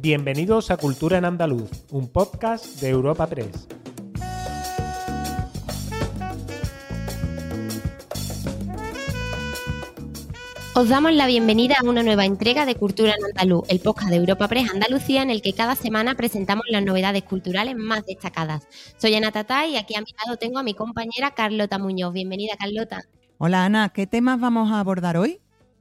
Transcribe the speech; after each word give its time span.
Bienvenidos 0.00 0.70
a 0.70 0.76
Cultura 0.76 1.18
en 1.18 1.24
Andaluz, 1.24 1.68
un 1.90 2.06
podcast 2.06 2.80
de 2.80 2.88
Europa 2.88 3.26
Press. 3.26 3.66
Os 10.76 10.88
damos 10.88 11.12
la 11.14 11.26
bienvenida 11.26 11.78
a 11.80 11.84
una 11.84 12.04
nueva 12.04 12.24
entrega 12.26 12.64
de 12.64 12.76
Cultura 12.76 13.12
en 13.18 13.24
Andaluz, 13.24 13.68
el 13.68 13.80
podcast 13.80 14.10
de 14.10 14.16
Europa 14.18 14.46
Press 14.46 14.70
Andalucía, 14.70 15.22
en 15.22 15.30
el 15.30 15.42
que 15.42 15.52
cada 15.52 15.74
semana 15.74 16.14
presentamos 16.14 16.66
las 16.70 16.84
novedades 16.84 17.24
culturales 17.24 17.74
más 17.76 18.06
destacadas. 18.06 18.68
Soy 18.98 19.16
Ana 19.16 19.32
Tata 19.32 19.66
y 19.66 19.76
aquí 19.76 19.96
a 19.96 20.00
mi 20.00 20.14
lado 20.24 20.36
tengo 20.36 20.60
a 20.60 20.62
mi 20.62 20.74
compañera 20.74 21.32
Carlota 21.32 21.80
Muñoz. 21.80 22.12
Bienvenida, 22.12 22.54
Carlota. 22.56 23.02
Hola 23.38 23.64
Ana, 23.64 23.88
¿qué 23.88 24.06
temas 24.06 24.38
vamos 24.38 24.70
a 24.70 24.78
abordar 24.78 25.16
hoy? 25.16 25.40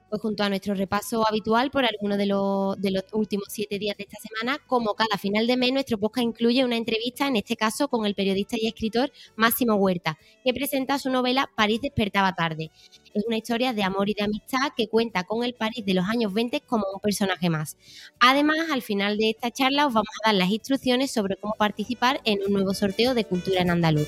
Pues 0.09 0.21
junto 0.21 0.43
a 0.43 0.49
nuestro 0.49 0.73
repaso 0.73 1.27
habitual 1.27 1.71
por 1.71 1.85
algunos 1.85 2.17
de 2.17 2.25
los, 2.25 2.79
de 2.79 2.91
los 2.91 3.03
últimos 3.13 3.47
siete 3.49 3.79
días 3.79 3.97
de 3.97 4.03
esta 4.03 4.17
semana, 4.19 4.59
como 4.67 4.93
cada 4.93 5.17
final 5.17 5.47
de 5.47 5.57
mes, 5.57 5.73
nuestro 5.73 5.97
podcast 5.97 6.25
incluye 6.25 6.63
una 6.63 6.77
entrevista, 6.77 7.27
en 7.27 7.35
este 7.35 7.55
caso 7.55 7.87
con 7.87 8.05
el 8.05 8.15
periodista 8.15 8.55
y 8.59 8.67
escritor 8.67 9.11
Máximo 9.35 9.75
Huerta, 9.75 10.17
que 10.43 10.53
presenta 10.53 10.99
su 10.99 11.09
novela 11.09 11.49
París 11.55 11.81
despertaba 11.81 12.33
tarde. 12.33 12.71
Es 13.13 13.25
una 13.25 13.37
historia 13.37 13.73
de 13.73 13.83
amor 13.83 14.09
y 14.09 14.13
de 14.13 14.23
amistad 14.23 14.71
que 14.75 14.87
cuenta 14.87 15.23
con 15.23 15.43
el 15.43 15.53
París 15.53 15.85
de 15.85 15.93
los 15.93 16.05
años 16.05 16.33
20 16.33 16.61
como 16.61 16.85
un 16.93 16.99
personaje 16.99 17.49
más. 17.49 17.77
Además, 18.19 18.57
al 18.71 18.81
final 18.81 19.17
de 19.17 19.31
esta 19.31 19.51
charla 19.51 19.87
os 19.87 19.93
vamos 19.93 20.13
a 20.23 20.29
dar 20.29 20.35
las 20.35 20.49
instrucciones 20.49 21.11
sobre 21.11 21.35
cómo 21.37 21.53
participar 21.57 22.21
en 22.25 22.39
un 22.45 22.53
nuevo 22.53 22.73
sorteo 22.73 23.13
de 23.13 23.25
cultura 23.25 23.61
en 23.61 23.71
andaluz. 23.71 24.07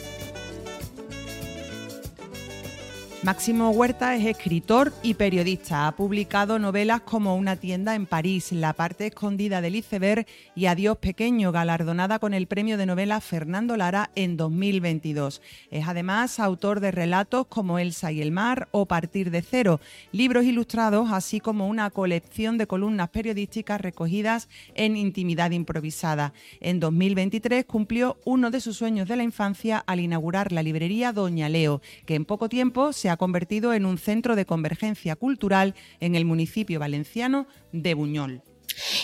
Máximo 3.22 3.72
Huerta 3.72 4.16
es 4.16 4.26
escritor 4.26 4.94
y 5.04 5.16
periodista. 5.16 5.88
Ha 5.88 5.92
publicado 5.98 6.58
novelas 6.58 7.02
como 7.02 7.36
Una 7.36 7.58
tienda 7.58 7.94
en 7.94 8.06
París, 8.06 8.54
La 8.54 8.72
parte 8.72 9.08
escondida 9.08 9.60
del 9.60 9.76
iceberg 9.76 10.26
y 10.56 10.68
Adiós 10.68 10.98
pequeño, 11.00 11.52
galardonada 11.52 12.20
con 12.20 12.34
el 12.34 12.48
premio 12.48 12.78
de 12.78 12.86
novela 12.86 13.20
Fernando 13.20 13.76
Lara 13.76 14.10
en 14.16 14.38
2022. 14.38 15.42
Es 15.70 15.86
además 15.86 16.40
autor 16.40 16.80
de 16.80 16.92
relatos 16.92 17.46
como 17.48 17.78
Elsa 17.78 18.10
y 18.14 18.22
el 18.22 18.32
mar 18.32 18.70
o 18.72 18.86
Partir 18.86 19.32
de 19.32 19.42
cero, 19.42 19.82
libros 20.14 20.46
ilustrados, 20.46 21.12
así 21.12 21.42
como 21.42 21.68
una 21.68 21.90
colección 21.90 22.58
de 22.58 22.68
columnas 22.68 23.10
periodísticas 23.10 23.82
recogidas 23.82 24.48
en 24.76 24.96
Intimidad 24.96 25.52
improvisada. 25.52 26.32
En 26.62 26.80
2023 26.80 27.66
cumplió 27.66 28.18
uno 28.24 28.50
de 28.50 28.62
sus 28.62 28.78
sueños 28.78 29.10
de 29.10 29.18
la 29.18 29.24
infancia 29.24 29.84
al 29.86 30.00
inaugurar 30.00 30.54
la 30.54 30.64
librería 30.64 31.12
Doña 31.12 31.50
Leo, 31.50 31.82
que 32.06 32.16
en 32.16 32.24
poco 32.24 32.48
tiempo 32.48 32.94
se 32.94 33.09
ha 33.10 33.18
convertido 33.18 33.74
en 33.74 33.86
un 33.86 33.98
centro 33.98 34.36
de 34.36 34.46
convergencia 34.46 35.16
cultural 35.16 35.76
en 36.00 36.16
el 36.16 36.26
municipio 36.26 36.80
valenciano 36.80 37.48
de 37.72 37.94
Buñol. 37.94 38.42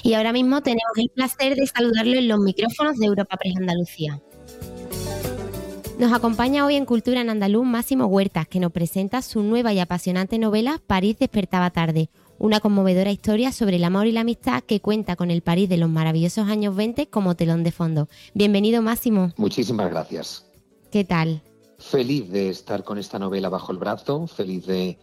Y 0.04 0.14
ahora 0.14 0.34
mismo 0.34 0.62
tenemos 0.62 0.92
el 0.98 1.10
placer 1.10 1.56
de 1.56 1.68
saludarlo 1.68 2.18
en 2.18 2.28
los 2.28 2.40
micrófonos 2.40 2.98
de 2.98 3.08
Europa 3.08 3.38
Press 3.38 3.58
Andalucía. 3.58 4.22
Nos 6.00 6.12
acompaña 6.12 6.66
hoy 6.66 6.76
en 6.76 6.86
Cultura 6.86 7.22
en 7.22 7.30
Andaluz 7.30 7.66
Máximo 7.66 8.06
Huertas, 8.08 8.48
que 8.50 8.60
nos 8.60 8.74
presenta 8.74 9.22
su 9.22 9.44
nueva 9.44 9.72
y 9.72 9.80
apasionante 9.80 10.38
novela 10.38 10.82
París 10.86 11.18
despertaba 11.18 11.70
tarde, 11.70 12.10
una 12.38 12.60
conmovedora 12.60 13.12
historia 13.12 13.54
sobre 13.54 13.78
el 13.78 13.84
amor 13.86 14.06
y 14.06 14.12
la 14.12 14.22
amistad 14.22 14.62
que 14.62 14.82
cuenta 14.82 15.16
con 15.16 15.32
el 15.32 15.42
París 15.42 15.70
de 15.70 15.78
los 15.78 15.90
maravillosos 15.90 16.50
años 16.50 16.76
20 16.76 17.08
como 17.08 17.36
telón 17.36 17.64
de 17.64 17.72
fondo. 17.72 18.10
Bienvenido 18.34 18.82
Máximo. 18.82 19.32
Muchísimas 19.38 19.90
gracias. 19.90 20.46
¿Qué 20.92 21.06
tal? 21.06 21.42
Feliz 21.90 22.32
de 22.32 22.50
estar 22.50 22.84
con 22.84 22.98
esta 22.98 23.20
novela 23.20 23.48
bajo 23.48 23.72
el 23.72 23.78
brazo, 23.78 24.26
feliz 24.26 24.66
de, 24.66 24.98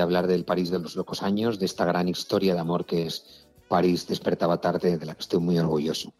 hablar 0.00 0.28
del 0.28 0.44
París 0.44 0.70
de 0.70 0.78
los 0.78 0.94
locos 0.94 1.24
años, 1.24 1.58
de 1.58 1.66
esta 1.66 1.84
gran 1.84 2.06
historia 2.06 2.54
de 2.54 2.60
amor 2.60 2.86
que 2.86 3.06
es 3.06 3.48
París 3.68 4.06
despertaba 4.06 4.60
tarde, 4.60 4.96
de 4.96 5.06
la 5.06 5.14
que 5.14 5.22
estoy 5.22 5.40
muy 5.40 5.58
orgulloso. 5.58 6.12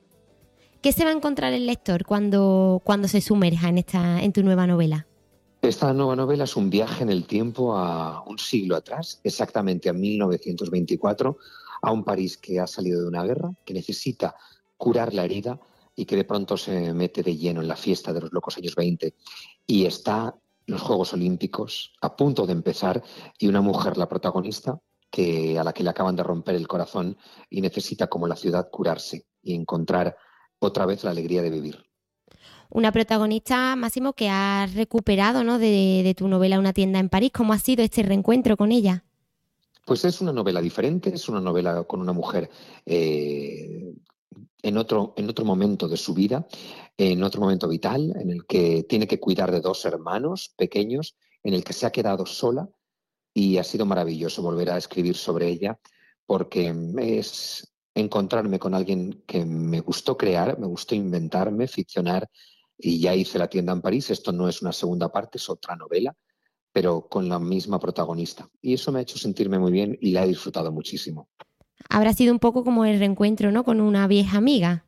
¿Qué 0.82 0.90
se 0.90 1.04
va 1.04 1.10
a 1.10 1.12
encontrar 1.12 1.52
el 1.52 1.64
lector 1.64 2.04
cuando, 2.04 2.82
cuando 2.82 3.06
se 3.06 3.20
sumerja 3.20 3.68
en, 3.68 3.78
esta, 3.78 4.20
en 4.20 4.32
tu 4.32 4.42
nueva 4.42 4.66
novela? 4.66 5.06
Esta 5.62 5.92
nueva 5.92 6.16
novela 6.16 6.42
es 6.42 6.56
un 6.56 6.70
viaje 6.70 7.04
en 7.04 7.10
el 7.10 7.24
tiempo 7.28 7.76
a 7.76 8.24
un 8.26 8.40
siglo 8.40 8.74
atrás, 8.74 9.20
exactamente 9.22 9.88
a 9.88 9.92
1924, 9.92 11.38
a 11.82 11.92
un 11.92 12.02
París 12.02 12.36
que 12.36 12.58
ha 12.58 12.66
salido 12.66 13.00
de 13.00 13.06
una 13.06 13.22
guerra, 13.22 13.52
que 13.64 13.74
necesita 13.74 14.34
curar 14.76 15.14
la 15.14 15.24
herida 15.24 15.60
y 16.00 16.06
que 16.06 16.16
de 16.16 16.24
pronto 16.24 16.56
se 16.56 16.94
mete 16.94 17.22
de 17.22 17.36
lleno 17.36 17.60
en 17.60 17.68
la 17.68 17.76
fiesta 17.76 18.10
de 18.14 18.22
los 18.22 18.32
locos 18.32 18.56
años 18.56 18.74
20 18.74 19.14
y 19.66 19.84
está 19.84 20.34
los 20.64 20.80
Juegos 20.80 21.12
Olímpicos 21.12 21.92
a 22.00 22.16
punto 22.16 22.46
de 22.46 22.52
empezar 22.52 23.02
y 23.38 23.48
una 23.48 23.60
mujer, 23.60 23.98
la 23.98 24.08
protagonista, 24.08 24.80
que 25.10 25.58
a 25.58 25.64
la 25.64 25.74
que 25.74 25.82
le 25.82 25.90
acaban 25.90 26.16
de 26.16 26.22
romper 26.22 26.54
el 26.54 26.66
corazón 26.66 27.18
y 27.50 27.60
necesita 27.60 28.06
como 28.06 28.26
la 28.26 28.36
ciudad 28.36 28.70
curarse 28.70 29.26
y 29.42 29.54
encontrar 29.54 30.16
otra 30.58 30.86
vez 30.86 31.04
la 31.04 31.10
alegría 31.10 31.42
de 31.42 31.50
vivir. 31.50 31.84
Una 32.70 32.92
protagonista, 32.92 33.76
Máximo, 33.76 34.14
que 34.14 34.30
ha 34.30 34.68
recuperado 34.72 35.44
¿no? 35.44 35.58
de, 35.58 36.14
tu 36.16 36.28
novela 36.28 36.58
Una 36.58 36.72
tienda 36.72 36.98
en 36.98 37.10
París. 37.10 37.32
¿Cómo 37.34 37.52
ha 37.52 37.58
sido 37.58 37.84
este 37.84 38.04
reencuentro 38.04 38.56
con 38.56 38.72
ella? 38.72 39.04
Pues 39.84 40.04
es 40.06 40.22
una 40.22 40.32
novela 40.32 40.62
diferente, 40.62 41.12
es 41.12 41.28
una 41.28 41.40
novela 41.40 41.82
con 41.82 42.00
una 42.00 42.12
mujer 42.12 42.48
eh, 42.86 43.89
en 44.62 44.76
otro, 44.76 45.14
en 45.16 45.28
otro 45.28 45.44
momento 45.44 45.88
de 45.88 45.96
su 45.96 46.14
vida, 46.14 46.46
en 46.96 47.22
otro 47.22 47.40
momento 47.40 47.68
vital, 47.68 48.12
en 48.16 48.30
el 48.30 48.46
que 48.46 48.84
tiene 48.84 49.06
que 49.06 49.20
cuidar 49.20 49.50
de 49.50 49.60
dos 49.60 49.84
hermanos 49.84 50.54
pequeños, 50.56 51.16
en 51.42 51.54
el 51.54 51.64
que 51.64 51.72
se 51.72 51.86
ha 51.86 51.92
quedado 51.92 52.26
sola 52.26 52.68
y 53.32 53.58
ha 53.58 53.64
sido 53.64 53.86
maravilloso 53.86 54.42
volver 54.42 54.70
a 54.70 54.76
escribir 54.76 55.16
sobre 55.16 55.48
ella 55.48 55.78
porque 56.26 56.74
es 56.98 57.72
encontrarme 57.94 58.58
con 58.58 58.74
alguien 58.74 59.24
que 59.26 59.44
me 59.44 59.80
gustó 59.80 60.16
crear, 60.16 60.58
me 60.58 60.66
gustó 60.66 60.94
inventarme, 60.94 61.66
ficcionar 61.66 62.28
y 62.78 63.00
ya 63.00 63.14
hice 63.14 63.38
la 63.38 63.48
tienda 63.48 63.72
en 63.72 63.80
París. 63.80 64.10
Esto 64.10 64.32
no 64.32 64.48
es 64.48 64.62
una 64.62 64.72
segunda 64.72 65.10
parte, 65.10 65.38
es 65.38 65.48
otra 65.48 65.76
novela, 65.76 66.14
pero 66.72 67.08
con 67.08 67.28
la 67.28 67.38
misma 67.38 67.80
protagonista. 67.80 68.48
Y 68.60 68.74
eso 68.74 68.92
me 68.92 69.00
ha 69.00 69.02
hecho 69.02 69.18
sentirme 69.18 69.58
muy 69.58 69.72
bien 69.72 69.98
y 70.00 70.12
la 70.12 70.24
he 70.24 70.28
disfrutado 70.28 70.70
muchísimo 70.70 71.28
habrá 71.88 72.12
sido 72.12 72.32
un 72.32 72.38
poco 72.38 72.64
como 72.64 72.84
el 72.84 72.98
reencuentro, 72.98 73.50
¿no? 73.52 73.64
Con 73.64 73.80
una 73.80 74.06
vieja 74.06 74.38
amiga. 74.38 74.84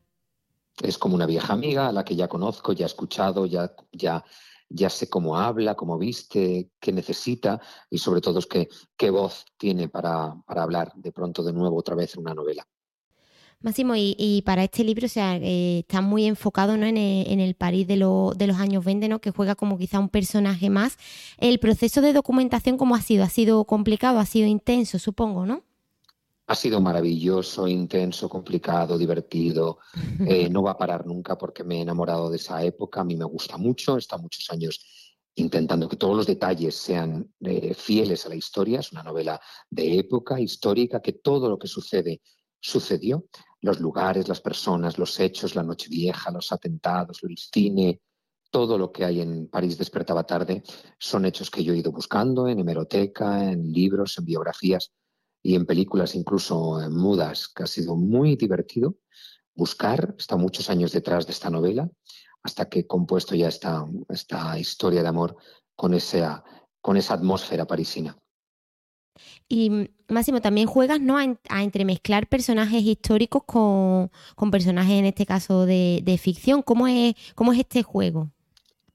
Es 0.82 0.98
como 0.98 1.14
una 1.14 1.26
vieja 1.26 1.52
amiga 1.52 1.88
a 1.88 1.92
la 1.92 2.04
que 2.04 2.16
ya 2.16 2.28
conozco, 2.28 2.72
ya 2.72 2.84
he 2.84 2.86
escuchado, 2.86 3.46
ya, 3.46 3.74
ya, 3.92 4.24
ya 4.68 4.90
sé 4.90 5.08
cómo 5.08 5.36
habla, 5.36 5.74
cómo 5.74 5.98
viste, 5.98 6.70
qué 6.80 6.92
necesita 6.92 7.60
y 7.90 7.98
sobre 7.98 8.20
todo 8.20 8.38
es 8.38 8.46
que, 8.46 8.68
qué 8.96 9.10
voz 9.10 9.44
tiene 9.58 9.88
para, 9.88 10.34
hablar 10.46 10.92
de 10.94 11.12
pronto 11.12 11.42
de 11.42 11.52
nuevo 11.52 11.76
otra 11.76 11.94
vez 11.94 12.14
en 12.14 12.22
una 12.22 12.34
novela. 12.34 12.66
Máximo, 13.60 13.94
y, 13.94 14.42
para 14.44 14.64
este 14.64 14.82
libro, 14.82 15.06
o 15.06 15.08
sea, 15.08 15.36
eh, 15.36 15.80
está 15.80 16.00
muy 16.00 16.26
enfocado 16.26 16.76
¿no? 16.76 16.84
en, 16.84 16.96
el, 16.96 17.54
París 17.54 17.86
de, 17.86 17.94
de, 17.94 18.46
los 18.46 18.56
años 18.56 18.84
20, 18.84 19.08
¿no? 19.08 19.20
que 19.20 19.30
juega 19.30 19.54
como 19.54 19.78
quizá 19.78 20.00
un 20.00 20.08
personaje 20.08 20.68
más. 20.68 20.96
El 21.38 21.60
proceso 21.60 22.00
de 22.00 22.12
documentación, 22.12 22.76
¿cómo 22.76 22.96
ha 22.96 23.02
sido? 23.02 23.22
¿Ha 23.22 23.28
sido 23.28 23.64
complicado? 23.64 24.18
¿Ha 24.18 24.26
sido 24.26 24.48
intenso, 24.48 24.98
supongo, 24.98 25.46
no? 25.46 25.62
Ha 26.46 26.54
sido 26.54 26.80
maravilloso, 26.80 27.68
intenso, 27.68 28.28
complicado, 28.28 28.98
divertido. 28.98 29.78
Eh, 30.26 30.48
no 30.48 30.62
va 30.62 30.72
a 30.72 30.78
parar 30.78 31.04
nunca 31.06 31.36
porque 31.36 31.64
me 31.64 31.78
he 31.78 31.80
enamorado 31.80 32.30
de 32.30 32.36
esa 32.36 32.62
época. 32.62 33.00
A 33.00 33.04
mí 33.04 33.16
me 33.16 33.24
gusta 33.24 33.56
mucho. 33.56 33.96
Está 33.96 34.18
muchos 34.18 34.48
años 34.50 34.80
intentando 35.34 35.88
que 35.88 35.96
todos 35.96 36.16
los 36.16 36.26
detalles 36.26 36.76
sean 36.76 37.32
eh, 37.40 37.74
fieles 37.74 38.24
a 38.24 38.28
la 38.28 38.36
historia. 38.36 38.80
Es 38.80 38.92
una 38.92 39.02
novela 39.02 39.40
de 39.68 39.98
época 39.98 40.38
histórica, 40.40 41.00
que 41.00 41.14
todo 41.14 41.48
lo 41.48 41.58
que 41.58 41.66
sucede 41.66 42.20
sucedió. 42.60 43.24
Los 43.60 43.80
lugares, 43.80 44.28
las 44.28 44.40
personas, 44.40 44.98
los 44.98 45.18
hechos, 45.18 45.54
la 45.54 45.62
noche 45.62 45.88
vieja, 45.88 46.30
los 46.30 46.52
atentados, 46.52 47.22
el 47.22 47.36
cine, 47.36 48.00
todo 48.52 48.76
lo 48.76 48.92
que 48.92 49.04
hay 49.04 49.20
en 49.22 49.48
París 49.48 49.78
despertaba 49.78 50.24
tarde 50.24 50.62
son 50.98 51.24
hechos 51.24 51.50
que 51.50 51.64
yo 51.64 51.72
he 51.72 51.78
ido 51.78 51.90
buscando 51.90 52.46
en 52.46 52.60
hemeroteca, 52.60 53.50
en 53.50 53.72
libros, 53.72 54.18
en 54.18 54.26
biografías 54.26 54.92
y 55.42 55.54
en 55.54 55.66
películas 55.66 56.14
incluso 56.14 56.78
mudas, 56.90 57.48
que 57.48 57.64
ha 57.64 57.66
sido 57.66 57.96
muy 57.96 58.36
divertido 58.36 58.96
buscar. 59.54 60.14
Está 60.18 60.36
muchos 60.36 60.70
años 60.70 60.92
detrás 60.92 61.26
de 61.26 61.32
esta 61.32 61.50
novela 61.50 61.90
hasta 62.42 62.68
que 62.68 62.80
he 62.80 62.86
compuesto 62.86 63.34
ya 63.34 63.48
esta, 63.48 63.86
esta 64.08 64.58
historia 64.58 65.02
de 65.02 65.08
amor 65.08 65.36
con 65.76 65.94
esa, 65.94 66.44
con 66.80 66.96
esa 66.96 67.14
atmósfera 67.14 67.66
parisina. 67.66 68.16
Y 69.48 69.90
Máximo, 70.08 70.40
también 70.40 70.66
juegas 70.66 71.00
¿no? 71.00 71.18
a, 71.18 71.62
entremezclar 71.62 72.28
personajes 72.28 72.82
históricos 72.82 73.42
con, 73.44 74.10
personajes, 74.50 74.94
en 74.94 75.06
este 75.06 75.26
caso, 75.26 75.66
de, 75.66 76.00
de, 76.02 76.18
ficción. 76.18 76.62
¿Cómo 76.62 76.88
es, 76.88 77.14
¿Cómo 77.34 77.52
es 77.52 77.60
este 77.60 77.82
juego? 77.82 78.30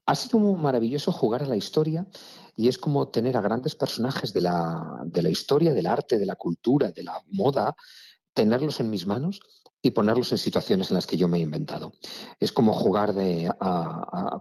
Ha 0.05 0.15
sido 0.15 0.39
muy 0.39 0.59
maravilloso 0.59 1.11
jugar 1.11 1.43
a 1.43 1.47
la 1.47 1.57
historia 1.57 2.07
y 2.57 2.67
es 2.67 2.77
como 2.79 3.07
tener 3.09 3.37
a 3.37 3.41
grandes 3.41 3.75
personajes 3.75 4.33
de 4.33 4.41
la, 4.41 5.01
de 5.05 5.21
la 5.21 5.29
historia, 5.29 5.73
del 5.73 5.85
arte, 5.85 6.17
de 6.17 6.25
la 6.25 6.35
cultura, 6.35 6.91
de 6.91 7.03
la 7.03 7.23
moda, 7.29 7.75
tenerlos 8.33 8.79
en 8.79 8.89
mis 8.89 9.05
manos 9.05 9.39
y 9.79 9.91
ponerlos 9.91 10.31
en 10.31 10.39
situaciones 10.39 10.89
en 10.89 10.95
las 10.95 11.05
que 11.05 11.17
yo 11.17 11.27
me 11.27 11.37
he 11.37 11.41
inventado. 11.41 11.93
Es 12.39 12.51
como 12.51 12.73
jugar 12.73 13.13
de, 13.13 13.49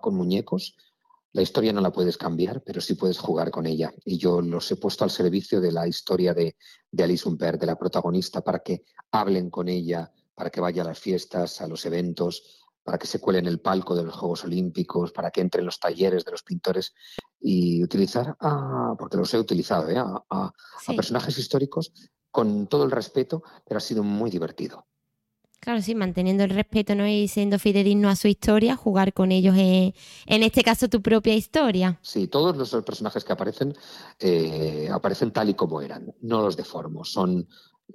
con 0.00 0.16
muñecos. 0.16 0.76
La 1.32 1.42
historia 1.42 1.74
no 1.74 1.82
la 1.82 1.92
puedes 1.92 2.16
cambiar, 2.16 2.62
pero 2.64 2.80
sí 2.80 2.94
puedes 2.94 3.18
jugar 3.18 3.50
con 3.50 3.66
ella. 3.66 3.92
Y 4.06 4.16
yo 4.16 4.40
los 4.40 4.70
he 4.72 4.76
puesto 4.76 5.04
al 5.04 5.10
servicio 5.10 5.60
de 5.60 5.72
la 5.72 5.86
historia 5.86 6.32
de, 6.32 6.56
de 6.90 7.04
Alice 7.04 7.28
Humbert, 7.28 7.60
de 7.60 7.66
la 7.66 7.78
protagonista, 7.78 8.40
para 8.40 8.60
que 8.60 8.84
hablen 9.10 9.50
con 9.50 9.68
ella 9.68 10.10
para 10.36 10.50
que 10.50 10.60
vaya 10.60 10.82
a 10.82 10.84
las 10.84 10.98
fiestas, 10.98 11.62
a 11.62 11.66
los 11.66 11.86
eventos, 11.86 12.65
para 12.87 12.99
que 12.99 13.09
se 13.09 13.19
cuele 13.19 13.41
en 13.41 13.49
el 13.49 13.59
palco 13.59 13.97
de 13.97 14.05
los 14.05 14.15
Juegos 14.15 14.44
Olímpicos, 14.44 15.11
para 15.11 15.33
que 15.33 15.41
entre 15.41 15.59
en 15.59 15.67
los 15.67 15.81
talleres 15.81 16.25
de 16.25 16.31
los 16.31 16.44
pintores 16.44 16.94
y 17.41 17.83
utilizar, 17.83 18.37
a, 18.38 18.94
porque 18.97 19.17
los 19.17 19.35
he 19.35 19.38
utilizado, 19.41 19.91
¿eh? 19.91 19.99
a, 19.99 20.53
personajes 20.94 21.37
históricos 21.37 21.93
con 22.31 22.69
todo 22.69 22.85
el 22.85 22.93
respeto, 22.93 23.43
pero 23.67 23.79
ha 23.79 23.81
sido 23.81 24.05
muy 24.05 24.31
divertido. 24.31 24.87
Claro, 25.59 25.83
sí, 25.83 25.97
manteniendo 25.97 26.44
el 26.44 26.50
respeto 26.50 26.94
¿no? 26.94 27.09
y 27.09 27.27
siendo 27.27 27.59
fidedigno 27.59 28.09
a 28.09 28.15
su 28.15 28.29
historia, 28.29 28.77
jugar 28.77 29.12
con 29.12 29.33
ellos, 29.33 29.56
en, 29.59 29.93
en 30.27 30.43
este 30.44 30.62
caso 30.62 30.88
tu 30.88 31.03
propia 31.03 31.35
historia. 31.35 31.99
Sí, 32.03 32.29
todos 32.29 32.56
los 32.56 32.71
personajes 32.85 33.25
que 33.25 33.33
aparecen 33.33 33.75
eh, 34.21 34.88
aparecen 34.93 35.33
tal 35.33 35.49
y 35.49 35.55
como 35.55 35.83
eran, 35.83 36.15
no 36.21 36.41
los 36.41 36.56
deformo, 36.56 37.05
son 37.05 37.49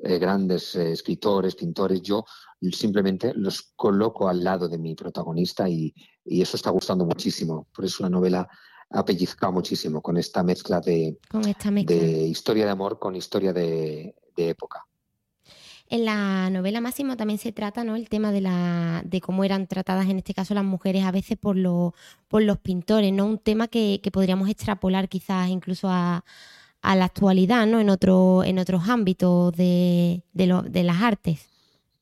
eh, 0.03 0.17
grandes 0.17 0.75
eh, 0.75 0.93
escritores, 0.93 1.55
pintores, 1.55 2.01
yo 2.01 2.25
simplemente 2.71 3.33
los 3.33 3.73
coloco 3.75 4.29
al 4.29 4.43
lado 4.43 4.67
de 4.67 4.77
mi 4.77 4.95
protagonista 4.95 5.67
y, 5.67 5.93
eso 6.23 6.55
está 6.55 6.69
gustando 6.69 7.03
muchísimo. 7.03 7.67
Por 7.73 7.85
eso 7.85 8.03
la 8.03 8.09
novela 8.09 8.47
ha 8.91 9.03
pellizcado 9.03 9.51
muchísimo 9.51 10.01
con 10.01 10.17
esta 10.17 10.43
mezcla 10.43 10.79
de, 10.79 11.17
de 11.85 12.27
historia 12.27 12.65
de 12.65 12.71
amor 12.71 12.99
con 12.99 13.15
historia 13.15 13.51
de, 13.53 14.13
época. 14.37 14.85
En 15.87 16.05
la 16.05 16.49
novela 16.49 16.79
Máximo 16.79 17.17
también 17.17 17.37
se 17.37 17.51
trata 17.51 17.83
¿no? 17.83 17.95
el 17.95 18.07
tema 18.07 18.31
de, 18.31 18.41
la, 18.41 19.01
de 19.05 19.19
cómo 19.19 19.43
eran 19.43 19.67
tratadas 19.67 20.07
en 20.09 20.17
este 20.17 20.33
caso 20.33 20.53
las 20.53 20.63
mujeres 20.63 21.03
a 21.03 21.11
veces 21.11 21.37
por, 21.37 21.57
por 22.27 22.41
los 22.43 22.59
pintores, 22.59 23.11
¿no? 23.11 23.25
un 23.25 23.39
tema 23.39 23.67
que 23.67 23.99
podríamos 24.11 24.49
extrapolar 24.49 25.09
quizás 25.09 25.49
incluso 25.49 25.89
a, 25.89 26.23
a 26.81 26.95
la 26.95 27.05
actualidad, 27.05 27.67
¿no? 27.67 27.79
En, 27.79 27.89
otro, 27.89 28.43
en 28.43 28.59
otros 28.59 28.89
ámbitos 28.89 29.53
de, 29.53 30.23
de, 30.33 30.83
las 30.83 31.01
artes. 31.01 31.47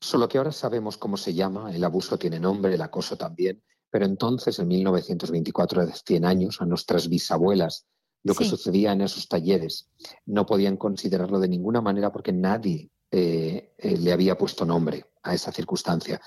Solo 0.00 0.28
que 0.28 0.38
ahora 0.38 0.52
sabemos 0.52 0.96
cómo 0.96 1.16
se 1.16 1.34
llama, 1.34 1.74
el 1.74 1.84
abuso 1.84 2.18
tiene 2.18 2.40
nombre, 2.40 2.74
el 2.74 2.82
acoso 2.82 3.16
también, 3.16 3.62
pero 3.90 4.06
entonces, 4.06 4.58
en 4.58 4.68
1924, 4.68 5.86
de 5.86 5.92
100 5.92 6.24
años, 6.24 6.60
a 6.60 6.66
nuestras 6.66 7.08
bisabuelas, 7.08 7.86
lo 8.22 8.34
que 8.34 8.44
sucedía 8.44 8.92
en 8.92 9.00
esos 9.00 9.28
talleres, 9.28 9.88
no 10.26 10.46
podían 10.46 10.76
considerarlo 10.76 11.40
de 11.40 11.48
ninguna 11.48 11.80
manera 11.80 12.12
porque 12.12 12.32
nadie 12.32 12.90
eh, 13.10 13.74
eh, 13.78 13.96
le 13.96 14.12
había 14.12 14.38
puesto 14.38 14.64
nombre 14.64 15.06
a 15.22 15.34
esa 15.34 15.52
circunstancia. 15.52 16.20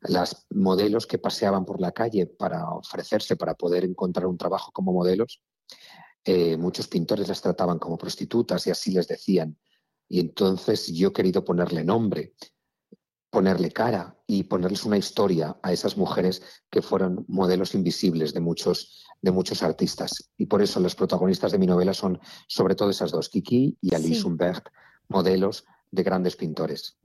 Las 0.00 0.46
modelos 0.50 1.06
que 1.06 1.18
paseaban 1.18 1.64
por 1.64 1.80
la 1.80 1.92
calle 1.92 2.26
para 2.26 2.70
ofrecerse, 2.70 3.36
para 3.36 3.54
poder 3.54 3.84
encontrar 3.84 4.26
un 4.26 4.38
trabajo 4.38 4.72
como 4.72 4.92
modelos, 4.92 5.40
eh, 6.24 6.56
muchos 6.56 6.88
pintores 6.88 7.28
las 7.28 7.40
trataban 7.40 7.78
como 7.78 7.96
prostitutas 7.96 8.66
y 8.66 8.70
así 8.70 8.90
les 8.92 9.06
decían. 9.06 9.56
Y 10.08 10.20
entonces 10.20 10.92
yo 10.92 11.08
he 11.08 11.12
querido 11.12 11.44
ponerle 11.44 11.84
nombre, 11.84 12.34
ponerle 13.36 13.70
cara 13.70 14.16
y 14.26 14.44
ponerles 14.44 14.86
una 14.86 14.96
historia 14.96 15.58
a 15.62 15.70
esas 15.70 15.98
mujeres 15.98 16.40
que 16.70 16.80
fueron 16.80 17.26
modelos 17.28 17.74
invisibles 17.74 18.32
de 18.32 18.40
muchos, 18.40 19.04
de 19.20 19.30
muchos 19.30 19.62
artistas. 19.62 20.30
Y 20.38 20.46
por 20.46 20.62
eso 20.62 20.80
las 20.80 20.94
protagonistas 20.94 21.52
de 21.52 21.58
mi 21.58 21.66
novela 21.66 21.92
son 21.92 22.18
sobre 22.48 22.74
todo 22.74 22.88
esas 22.88 23.10
dos, 23.10 23.28
Kiki 23.28 23.76
y 23.78 23.94
Alice 23.94 24.26
Humbert, 24.26 24.68
modelos 25.08 25.66
de 25.90 26.02
grandes 26.02 26.34
pintores. 26.34 26.96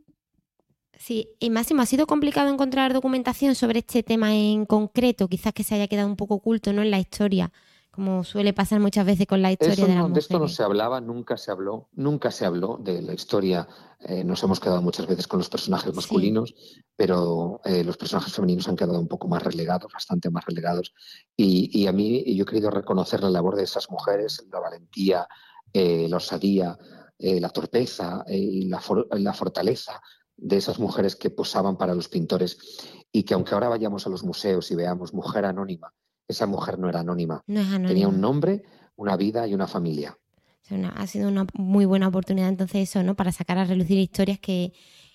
Sí, 0.97 1.27
y 1.37 1.49
Máximo, 1.49 1.81
¿ha 1.81 1.85
sido 1.85 2.07
complicado 2.07 2.49
encontrar 2.49 2.93
documentación 2.93 3.53
sobre 3.53 3.79
este 3.79 4.01
tema 4.01 4.33
en 4.33 4.65
concreto? 4.65 5.27
Quizás 5.27 5.51
que 5.51 5.65
se 5.65 5.75
haya 5.75 5.89
quedado 5.89 6.07
un 6.07 6.15
poco 6.15 6.35
oculto 6.35 6.71
¿no? 6.71 6.81
en 6.81 6.91
la 6.91 6.99
historia 6.99 7.51
como 7.91 8.23
suele 8.23 8.53
pasar 8.53 8.79
muchas 8.79 9.05
veces 9.05 9.27
con 9.27 9.41
la 9.41 9.51
historia 9.51 9.85
de 9.85 9.95
la 9.95 10.07
De 10.07 10.19
esto 10.19 10.39
no 10.39 10.47
se 10.47 10.63
hablaba, 10.63 11.01
nunca 11.01 11.35
se 11.35 11.51
habló, 11.51 11.89
nunca 11.91 12.31
se 12.31 12.45
habló 12.45 12.79
de 12.81 13.01
la 13.01 13.13
historia. 13.13 13.67
Eh, 13.99 14.23
nos 14.23 14.41
hemos 14.43 14.61
quedado 14.61 14.81
muchas 14.81 15.07
veces 15.07 15.27
con 15.27 15.39
los 15.39 15.49
personajes 15.49 15.93
masculinos, 15.93 16.55
pero 16.95 17.59
eh, 17.65 17.83
los 17.83 17.97
personajes 17.97 18.33
femeninos 18.33 18.69
han 18.69 18.77
quedado 18.77 18.97
un 18.97 19.09
poco 19.09 19.27
más 19.27 19.43
relegados, 19.43 19.91
bastante 19.91 20.29
más 20.29 20.45
relegados. 20.45 20.93
Y, 21.35 21.85
a 21.85 21.91
mí 21.91 22.23
yo 22.33 22.43
he 22.43 22.45
querido 22.45 22.71
reconocer 22.71 23.21
la 23.23 23.29
labor 23.29 23.57
de 23.57 23.63
esas 23.63 23.89
mujeres, 23.91 24.41
la 24.49 24.59
valentía, 24.59 25.27
eh, 25.73 26.07
la 26.09 26.17
osadía, 26.17 26.77
la 27.19 27.49
torpeza 27.49 28.23
y 28.27 28.67
la, 28.67 28.81
la 29.11 29.33
fortaleza 29.33 30.01
de 30.37 30.57
esas 30.57 30.79
mujeres 30.79 31.15
que 31.15 31.29
posaban 31.29 31.77
para 31.77 31.93
los 31.93 32.09
pintores 32.09 32.57
y 33.11 33.23
que 33.23 33.35
aunque 33.35 33.53
ahora 33.53 33.69
vayamos 33.69 34.07
a 34.07 34.09
los 34.09 34.23
museos 34.23 34.71
y 34.71 34.75
veamos 34.75 35.13
mujer 35.13 35.45
anónima, 35.45 35.93
esa 36.31 36.47
mujer 36.47 36.79
no 36.79 36.89
era 36.89 37.01
anónima. 37.01 37.43
Tenía 37.45 38.07
un 38.07 38.19
nombre, 38.19 38.63
una 38.95 39.15
vida 39.17 39.47
y 39.47 39.53
una 39.53 39.67
familia. 39.67 40.17
ha 40.95 41.07
sido 41.07 41.27
una 41.27 41.45
muy 41.53 41.85
buena 41.85 42.07
oportunidad 42.07 42.49
entonces 42.49 42.89
eso, 42.89 43.03
¿no? 43.03 43.15
Para 43.15 43.31
sacar 43.31 43.57
a 43.57 43.65
relucir 43.65 43.97
historias 43.97 44.39
que, 44.39 44.73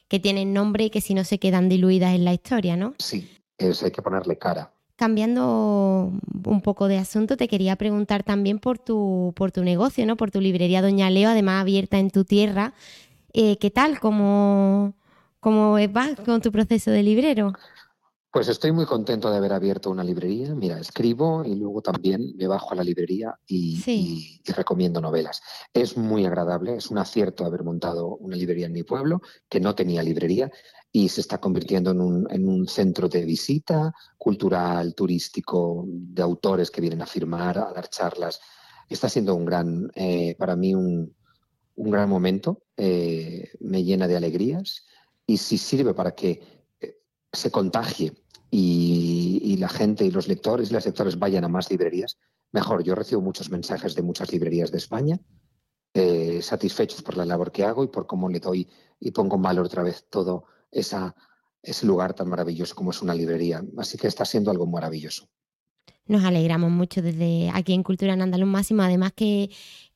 tienen 0.08 0.52
nombre 0.52 0.84
y 0.84 0.90
que 0.90 1.00
si 1.00 1.14
no 1.14 1.24
se 1.24 1.38
quedan 1.38 1.68
diluidas 1.68 2.14
en 2.14 2.24
la 2.24 2.32
historia, 2.32 2.76
¿no? 2.76 2.94
Sí, 2.98 3.28
eso 3.58 3.86
hay 3.86 3.90
que 3.90 4.02
ponerle 4.02 4.38
cara. 4.38 4.72
Cambiando 4.94 6.12
un 6.44 6.60
poco 6.62 6.88
de 6.88 6.96
asunto, 6.96 7.36
te 7.36 7.48
quería 7.48 7.76
preguntar 7.76 8.22
también 8.22 8.58
por 8.58 8.78
tu, 8.78 9.34
por 9.36 9.52
tu 9.52 9.62
negocio, 9.62 10.06
¿no? 10.06 10.16
Por 10.16 10.30
tu 10.30 10.40
librería 10.40 10.80
Doña 10.80 11.10
Leo, 11.10 11.28
además 11.28 11.60
abierta 11.60 11.98
en 11.98 12.10
tu 12.10 12.24
tierra. 12.24 12.72
Eh, 13.32 13.58
¿Qué 13.58 13.70
tal? 13.70 14.00
¿Cómo, 14.00 14.94
¿Cómo 15.40 15.76
vas 15.90 16.14
con 16.24 16.40
tu 16.40 16.50
proceso 16.50 16.90
de 16.90 17.02
librero? 17.02 17.52
Pues 18.37 18.49
estoy 18.49 18.71
muy 18.71 18.85
contento 18.85 19.31
de 19.31 19.38
haber 19.38 19.55
abierto 19.55 19.88
una 19.88 20.05
librería. 20.05 20.55
Mira, 20.55 20.79
escribo 20.79 21.43
y 21.43 21.55
luego 21.55 21.81
también 21.81 22.35
me 22.37 22.47
bajo 22.47 22.73
a 22.73 22.75
la 22.75 22.85
librería 22.85 23.35
y, 23.47 24.43
recomiendo 24.44 25.00
novelas. 25.00 25.41
Es 25.73 25.97
muy 25.97 26.27
agradable, 26.27 26.77
es 26.77 26.91
un 26.91 26.99
acierto 26.99 27.47
haber 27.47 27.65
montado 27.65 28.09
una 28.17 28.37
librería 28.37 28.67
en 28.67 28.75
mi 28.75 28.83
pueblo, 28.83 29.23
que 29.49 29.59
no 29.59 29.75
tenía 29.75 30.03
librería, 30.03 30.50
y 30.93 31.09
se 31.09 31.23
está 31.23 31.38
convirtiendo 31.38 31.93
en 31.93 32.47
un, 32.47 32.69
centro 32.69 33.09
de 33.09 33.25
visita 33.25 33.94
cultural, 34.19 34.94
turístico, 34.94 35.87
de 35.88 36.21
autores 36.21 36.71
que 36.71 36.83
vienen 36.83 37.00
a 37.00 37.06
firmar, 37.06 37.56
a 37.56 37.73
dar 37.73 37.88
charlas. 37.88 38.38
Está 38.87 39.09
siendo 39.09 39.35
un 39.35 39.47
gran, 39.47 39.91
eh, 39.94 40.37
para 40.38 40.56
mí, 40.56 40.75
un, 40.75 41.17
gran 41.75 42.11
momento. 42.11 42.65
Eh, 42.77 43.49
me 43.61 43.83
llena 43.83 44.06
de 44.06 44.19
alegrías 44.19 44.85
y 45.27 45.38
si 45.38 45.56
sirve 45.56 45.94
para 45.94 46.15
que 46.15 46.43
eh, 46.79 46.99
se 47.33 47.50
contagie 47.50 48.12
y, 48.50 49.56
la 49.58 49.69
gente 49.69 50.04
y 50.04 50.10
los 50.10 50.28
lectores 50.28 50.70
y 50.70 50.75
las 50.75 50.84
lectores 50.84 51.19
vayan 51.19 51.44
a 51.44 51.48
más 51.48 51.70
librerías, 51.70 52.19
mejor. 52.52 52.84
Yo 52.84 52.94
recibo 52.94 53.22
muchos 53.22 53.50
mensajes 53.50 53.94
de 53.94 54.02
muchas 54.02 54.31
librerías 54.31 54.70
de 54.70 54.78
España, 54.78 55.19
eh, 55.94 56.43
satisfechos 56.43 57.02
por 57.02 57.16
la 57.16 57.25
labor 57.25 57.50
que 57.50 57.64
hago 57.64 57.82
y 57.82 57.88
por 57.88 58.06
cómo 58.06 58.28
le 58.28 58.38
doy 58.38 58.68
y 59.00 59.12
pongo 59.12 59.37
en 59.37 59.42
valor 59.42 59.66
otra 59.66 59.82
vez 59.82 60.06
todo 60.11 60.44
esa, 60.71 61.14
ese 61.62 61.87
lugar 61.87 62.12
tan 62.14 62.28
maravilloso 62.28 62.75
como 62.75 62.90
es 62.90 63.00
una 63.00 63.14
librería. 63.14 63.64
Así 63.78 63.97
que 63.97 64.09
está 64.09 64.25
siendo 64.25 64.50
algo 64.50 64.66
maravilloso. 64.66 65.28
Nos 66.06 66.25
alegramos 66.25 66.71
mucho 66.71 67.02
desde 67.02 67.50
aquí 67.52 67.73
en 67.73 67.82
Cultura 67.82 68.12
en 68.12 68.23
Andaluz 68.23 68.49
Máximo, 68.49 68.82
además 68.82 69.12
que, 69.16 69.50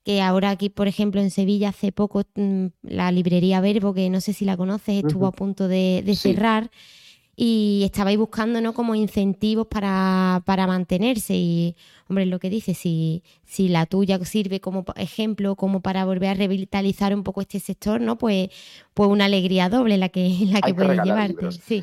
que 0.05 0.21
ahora 0.23 0.51
aquí, 0.51 0.69
por 0.69 0.89
ejemplo, 0.89 1.21
en 1.21 1.31
Sevilla 1.31 1.69
hace 1.69 1.93
poco 1.93 2.23
mm, 2.35 2.67
la 2.83 3.13
librería 3.13 3.61
Verbo, 3.61 3.95
que 3.95 4.11
no 4.11 4.21
sé 4.21 4.33
si 4.33 4.45
la 4.45 4.57
conoces, 4.57 5.05
estuvo 5.05 5.27
a 5.27 5.33
punto 5.33 5.69
de, 5.69 6.03
cerrar 6.19 6.71
y 7.43 7.85
estabais 7.85 8.19
buscando 8.19 8.61
¿no? 8.61 8.75
como 8.75 8.95
incentivos 8.95 9.67
para, 9.67 10.43
mantenerse 10.47 11.33
y 11.35 11.75
hombre 12.07 12.27
lo 12.27 12.39
que 12.39 12.51
dice 12.51 12.75
si, 12.75 13.23
si 13.47 13.71
la 13.71 13.87
tuya 13.87 14.23
sirve 14.27 14.61
como 14.61 14.85
ejemplo 14.97 15.57
como 15.57 15.81
para 15.81 16.05
volver 16.05 16.29
a 16.29 16.35
revitalizar 16.35 17.15
un 17.15 17.23
poco 17.23 17.41
este 17.41 17.59
sector 17.59 17.99
no 17.99 18.19
pues 18.19 18.51
pues 18.93 19.09
una 19.09 19.25
alegría 19.25 19.71
doble 19.71 19.97
la 19.97 20.11
que 20.11 20.37
la 20.53 20.61
que, 20.61 20.75
puedes 20.75 21.03
llevarte 21.03 21.51
sí. 21.53 21.83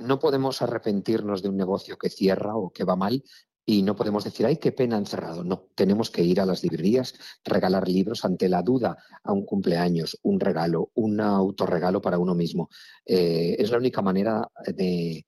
no 0.00 0.18
podemos 0.18 0.60
arrepentirnos 0.60 1.40
de 1.40 1.48
un 1.48 1.56
negocio 1.56 1.96
que 1.96 2.10
cierra 2.10 2.54
o 2.54 2.68
que 2.68 2.84
va 2.84 2.94
mal 2.94 3.24
y 3.70 3.82
no 3.82 3.94
podemos 3.94 4.24
decir, 4.24 4.46
ay, 4.46 4.56
qué 4.56 4.72
pena 4.72 4.98
encerrado. 4.98 5.44
No, 5.44 5.68
tenemos 5.76 6.10
que 6.10 6.24
ir 6.24 6.40
a 6.40 6.44
las 6.44 6.64
librerías, 6.64 7.14
regalar 7.44 7.86
libros 7.86 8.24
ante 8.24 8.48
la 8.48 8.62
duda 8.62 8.96
a 9.22 9.32
un 9.32 9.44
cumpleaños, 9.44 10.18
un 10.22 10.40
regalo, 10.40 10.90
un 10.94 11.20
autorregalo 11.20 12.00
para 12.00 12.18
uno 12.18 12.34
mismo. 12.34 12.68
Eh, 13.06 13.54
es 13.60 13.70
la 13.70 13.78
única 13.78 14.02
manera 14.02 14.50
de, 14.74 15.24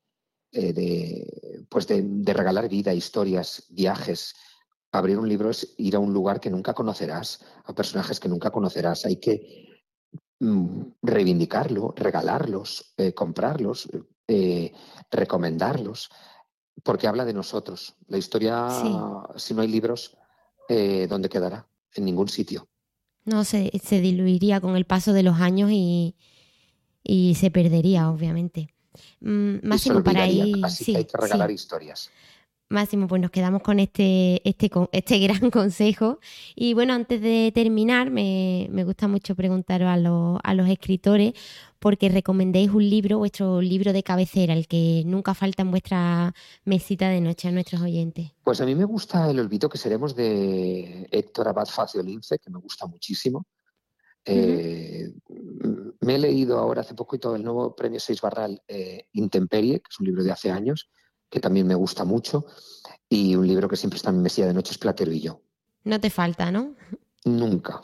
eh, 0.50 1.64
pues 1.68 1.86
de, 1.86 2.34
regalar 2.34 2.68
vida, 2.68 2.92
historias, 2.92 3.64
viajes. 3.70 4.34
Abrir 4.90 5.20
un 5.20 5.28
libro 5.28 5.50
es 5.50 5.74
ir 5.78 5.94
a 5.94 6.00
un 6.00 6.12
lugar 6.12 6.40
que 6.40 6.50
nunca 6.50 6.74
conocerás, 6.74 7.44
a 7.62 7.72
personajes 7.72 8.18
que 8.18 8.28
nunca 8.28 8.50
conocerás. 8.50 9.06
Hay 9.06 9.20
que 9.20 9.84
mm, 10.40 10.80
reivindicarlo, 11.00 11.94
regalarlos, 11.96 12.92
eh, 12.96 13.14
comprarlos, 13.14 13.88
recomendarlos 15.10 16.08
porque 16.82 17.06
habla 17.06 17.24
de 17.24 17.32
nosotros. 17.32 17.96
La 18.08 18.18
historia, 18.18 18.68
si 19.36 19.54
no 19.54 19.62
hay 19.62 19.68
libros, 19.68 20.16
eh, 20.68 21.06
¿dónde 21.08 21.28
quedará? 21.28 21.66
En 21.94 22.04
ningún 22.04 22.28
sitio. 22.28 22.68
No, 23.24 23.44
se, 23.44 23.70
se 23.82 24.00
diluiría 24.00 24.60
con 24.60 24.76
el 24.76 24.84
paso 24.84 25.12
de 25.12 25.22
los 25.22 25.40
años 25.40 25.70
y, 25.72 26.16
y 27.04 27.34
se 27.36 27.50
perdería, 27.50 28.10
obviamente. 28.10 28.74
Mm, 29.20 29.66
Máximo, 29.66 30.02
para 30.02 30.26
ir. 30.26 30.64
Así 30.64 30.92
que 30.92 30.98
hay 30.98 31.04
que 31.04 31.16
regalar 31.16 31.50
historias. 31.50 32.10
Máximo, 32.68 33.06
pues 33.06 33.20
nos 33.20 33.30
quedamos 33.30 33.62
con 33.62 33.78
este, 33.80 34.46
este, 34.48 34.70
este 34.92 35.18
gran 35.26 35.50
consejo. 35.50 36.18
Y 36.54 36.74
bueno, 36.74 36.94
antes 36.94 37.20
de 37.20 37.52
terminar, 37.54 38.10
me, 38.10 38.68
gusta 38.84 39.08
mucho 39.08 39.34
preguntaros 39.34 39.88
a 39.88 39.96
los, 39.96 40.40
a 40.42 40.54
los 40.54 40.68
escritores 40.68 41.34
porque 41.78 42.08
recomendéis 42.08 42.70
un 42.70 42.88
libro, 42.88 43.18
vuestro 43.18 43.60
libro 43.60 43.92
de 43.92 44.04
cabecera, 44.04 44.54
el 44.54 44.68
que 44.68 45.02
nunca 45.04 45.34
falta 45.34 45.62
en 45.62 45.72
vuestra 45.72 46.32
mesita 46.64 47.08
de 47.08 47.20
noche 47.20 47.48
a 47.48 47.50
nuestros 47.50 47.82
oyentes. 47.82 48.30
Pues 48.44 48.60
a 48.60 48.64
mí 48.64 48.74
me 48.76 48.84
gusta 48.84 49.28
El 49.28 49.40
olvido 49.40 49.68
que 49.68 49.78
seremos 49.78 50.14
de 50.14 51.08
Héctor 51.10 51.48
Abad 51.48 51.66
Faciolince, 51.66 52.38
que 52.38 52.50
me 52.50 52.60
gusta 52.60 52.86
muchísimo. 52.86 53.46
Eh, 54.24 55.12
me 56.00 56.14
he 56.14 56.18
leído 56.18 56.58
ahora 56.58 56.82
hace 56.82 56.94
poquito 56.94 57.34
el 57.34 57.42
nuevo 57.42 57.74
premio 57.74 57.98
Seis 57.98 58.20
Barral 58.20 58.62
eh, 58.68 59.08
Intemperie, 59.14 59.80
que 59.80 59.88
es 59.90 59.98
un 59.98 60.06
libro 60.06 60.22
de 60.22 60.30
hace 60.30 60.50
años, 60.50 60.88
que 61.32 61.40
también 61.40 61.66
me 61.66 61.74
gusta 61.74 62.04
mucho, 62.04 62.44
y 63.08 63.34
un 63.34 63.46
libro 63.46 63.68
que 63.68 63.76
siempre 63.76 63.96
está 63.96 64.10
en 64.10 64.18
mi 64.18 64.22
mesilla 64.22 64.46
de 64.46 64.54
noche 64.54 64.72
es 64.72 64.78
Platero 64.78 65.10
y 65.10 65.20
yo. 65.20 65.40
No 65.82 65.98
te 65.98 66.10
falta, 66.10 66.52
¿no? 66.52 66.74
Nunca. 67.24 67.80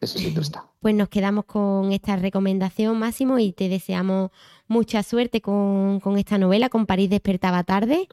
Eso 0.00 0.18
siempre 0.18 0.42
está. 0.42 0.66
Pues 0.80 0.94
nos 0.94 1.08
quedamos 1.08 1.46
con 1.46 1.92
esta 1.92 2.16
recomendación, 2.16 2.98
Máximo, 2.98 3.38
y 3.38 3.52
te 3.52 3.68
deseamos 3.68 4.30
mucha 4.68 5.02
suerte 5.02 5.40
con, 5.40 6.00
esta 6.18 6.38
novela, 6.38 6.68
con 6.68 6.86
París 6.86 7.08
despertaba 7.08 7.64
tarde. 7.64 8.06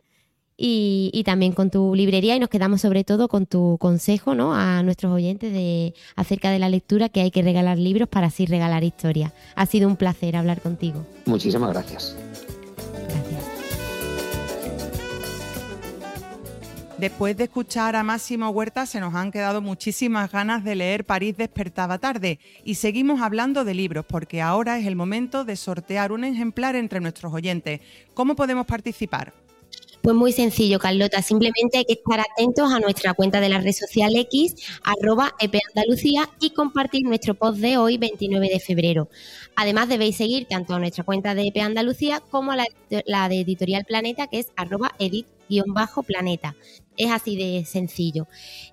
Y, 0.60 1.22
también 1.24 1.51
con 1.51 1.70
tu 1.70 1.94
librería 1.94 2.36
y 2.36 2.39
nos 2.39 2.50
quedamos 2.50 2.82
sobre 2.82 3.03
todo 3.03 3.27
con 3.27 3.46
tu 3.46 3.77
consejo 3.79 4.34
¿no? 4.34 4.56
a 4.56 4.82
nuestros 4.82 5.12
oyentes 5.12 5.53
de, 5.53 5.94
acerca 6.15 6.50
de 6.50 6.58
la 6.58 6.67
lectura 6.67 7.10
que 7.10 7.22
hay 7.22 7.29
que 7.29 7.44
regalar 7.44 7.77
libros 7.77 8.10
para 8.10 8.27
así 8.27 8.48
regalar 8.48 8.84
historia. 8.84 9.36
Ha 9.56 9.67
sido 9.67 9.88
un 9.88 9.98
placer 9.98 10.36
hablar 10.36 10.62
contigo. 10.62 11.06
Muchísimas 11.27 11.70
gracias. 11.70 12.17
Después 16.97 17.37
de 17.37 17.43
escuchar 17.43 17.95
a 17.95 18.01
Máximo 18.01 18.49
Huerta 18.49 18.87
se 18.87 18.99
nos 18.99 19.13
han 19.13 19.31
quedado 19.31 19.61
muchísimas 19.61 20.31
ganas 20.31 20.63
de 20.63 20.73
leer 20.73 21.05
París 21.05 21.37
despertaba 21.37 21.99
tarde 21.99 22.39
y 22.63 22.73
seguimos 22.73 23.21
hablando 23.21 23.63
de 23.63 23.75
libros 23.75 24.03
porque 24.03 24.41
ahora 24.41 24.79
es 24.79 24.87
el 24.87 24.95
momento 24.95 25.45
de 25.45 25.57
sortear 25.57 26.11
un 26.11 26.23
ejemplar 26.23 26.75
entre 26.75 26.99
nuestros 26.99 27.31
oyentes. 27.31 27.81
¿Cómo 28.15 28.35
podemos 28.35 28.65
participar? 28.65 29.31
Pues 30.01 30.15
muy 30.15 30.31
sencillo, 30.31 30.79
Carlota. 30.79 31.21
Simplemente 31.21 31.77
hay 31.77 31.85
que 31.85 31.93
estar 31.93 32.19
atentos 32.19 32.71
a 32.71 32.79
nuestra 32.79 33.13
cuenta 33.13 33.41
de 33.41 33.49
la 33.49 33.59
red 33.59 33.73
social 33.73 34.15
X, 34.15 34.55
arroba 34.83 35.33
epandalucía, 35.39 36.29
y 36.39 36.51
compartir 36.51 37.03
nuestro 37.03 37.35
post 37.35 37.59
de 37.59 37.77
hoy, 37.77 37.97
29 37.97 38.49
de 38.49 38.59
febrero. 38.59 39.09
Además, 39.55 39.89
debéis 39.89 40.15
seguir 40.15 40.47
tanto 40.47 40.73
a 40.73 40.79
nuestra 40.79 41.03
cuenta 41.03 41.35
de 41.35 41.47
EP 41.47 41.57
Andalucía 41.57 42.21
como 42.31 42.53
a 42.53 42.55
la, 42.55 43.29
de 43.29 43.41
Editorial 43.41 43.85
Planeta, 43.85 44.27
que 44.27 44.39
es 44.39 44.47
arroba 44.55 44.93
edit-planeta. 45.49 46.55
Es 46.97 47.11
así 47.11 47.35
de 47.35 47.63
sencillo. 47.65 48.27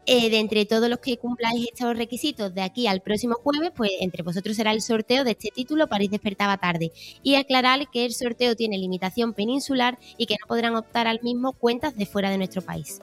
Eh, 0.06 0.30
de 0.30 0.38
entre 0.38 0.64
todos 0.64 0.88
los 0.88 0.98
que 0.98 1.18
cumpláis 1.18 1.68
estos 1.72 1.96
requisitos 1.96 2.54
de 2.54 2.62
aquí 2.62 2.86
al 2.86 3.02
próximo 3.02 3.34
jueves, 3.34 3.70
pues 3.76 3.90
entre 4.00 4.22
vosotros 4.22 4.56
será 4.56 4.72
el 4.72 4.80
sorteo 4.80 5.24
de 5.24 5.32
este 5.32 5.50
título 5.54 5.88
París 5.88 6.10
despertaba 6.10 6.56
tarde. 6.56 6.92
Y 7.22 7.34
aclarar 7.34 7.90
que 7.90 8.06
el 8.06 8.14
sorteo 8.14 8.56
tiene 8.56 8.78
limitación 8.78 9.34
peninsular 9.34 9.98
y 10.16 10.26
que 10.26 10.36
no 10.40 10.46
podrán 10.46 10.76
optar 10.76 11.06
al 11.06 11.20
mismo 11.22 11.52
cuentas 11.52 11.96
de 11.96 12.06
fuera 12.06 12.30
de 12.30 12.38
nuestro 12.38 12.62
país. 12.62 13.00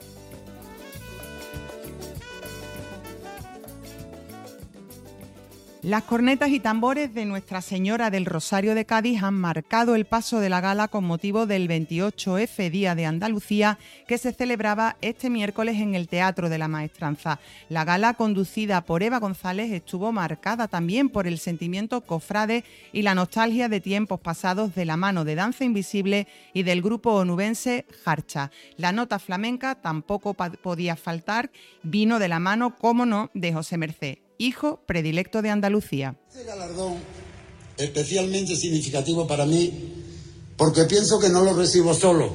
Las 5.84 6.04
cornetas 6.04 6.52
y 6.52 6.60
tambores 6.60 7.12
de 7.16 7.26
Nuestra 7.26 7.60
Señora 7.60 8.12
del 8.12 8.28
Rosario 8.28 8.76
de 8.76 8.86
Cádiz 8.86 9.24
han 9.24 9.34
marcado 9.34 9.96
el 9.96 10.06
paso 10.06 10.40
de 10.40 10.48
la 10.48 10.62
gala 10.62 10.90
con 10.90 11.04
motivo 11.04 11.48
del 11.48 11.68
28F 11.68 12.70
Día 12.70 12.94
de 12.94 13.08
Andalucía 13.08 13.80
que 14.08 14.20
se 14.20 14.32
celebraba 14.32 14.98
este 15.02 15.32
miércoles 15.32 15.78
en 15.78 15.96
el 15.96 16.08
Teatro 16.08 16.50
de 16.50 16.60
la 16.60 16.68
Maestranza. 16.68 17.40
La 17.68 17.84
gala 17.84 18.14
conducida 18.14 18.86
por 18.86 19.02
Eva 19.02 19.18
González 19.18 19.72
estuvo 19.72 20.12
marcada 20.12 20.68
también 20.68 21.10
por 21.10 21.26
el 21.26 21.40
sentimiento 21.40 22.02
cofrade 22.02 22.64
y 22.94 23.02
la 23.02 23.16
nostalgia 23.16 23.68
de 23.68 23.82
tiempos 23.82 24.20
pasados 24.20 24.76
de 24.76 24.86
la 24.86 24.98
mano 24.98 25.26
de 25.26 25.34
Danza 25.34 25.64
Invisible 25.64 26.28
y 26.54 26.62
del 26.62 26.84
grupo 26.84 27.14
onubense 27.14 27.88
Jarcha. 28.06 28.52
La 28.78 28.92
nota 28.92 29.18
flamenca 29.18 29.74
tampoco 29.74 30.36
podía 30.36 30.96
faltar, 30.96 31.50
vino 31.82 32.20
de 32.20 32.28
la 32.28 32.38
mano, 32.38 32.76
como 32.76 33.08
no, 33.08 33.32
de 33.34 33.52
José 33.52 33.80
Merced 33.80 34.20
hijo 34.42 34.82
predilecto 34.88 35.42
de 35.42 35.50
Andalucía. 35.50 36.16
Este 36.30 36.44
galardón 36.44 36.96
especialmente 37.78 38.56
significativo 38.56 39.28
para 39.28 39.46
mí 39.46 39.94
porque 40.58 40.86
pienso 40.86 41.20
que 41.20 41.30
no 41.30 41.42
lo 41.42 41.54
recibo 41.54 41.94
solo, 41.94 42.32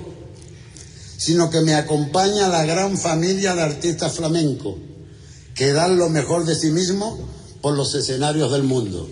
sino 1.16 1.50
que 1.50 1.60
me 1.60 1.74
acompaña 1.74 2.48
la 2.48 2.64
gran 2.64 2.96
familia 2.98 3.54
de 3.54 3.62
artistas 3.62 4.14
flamencos 4.14 4.76
que 5.54 5.72
dan 5.72 5.96
lo 5.96 6.08
mejor 6.08 6.44
de 6.44 6.54
sí 6.54 6.70
mismos 6.70 7.18
por 7.60 7.76
los 7.76 7.94
escenarios 7.94 8.52
del 8.52 8.62
mundo. 8.62 9.08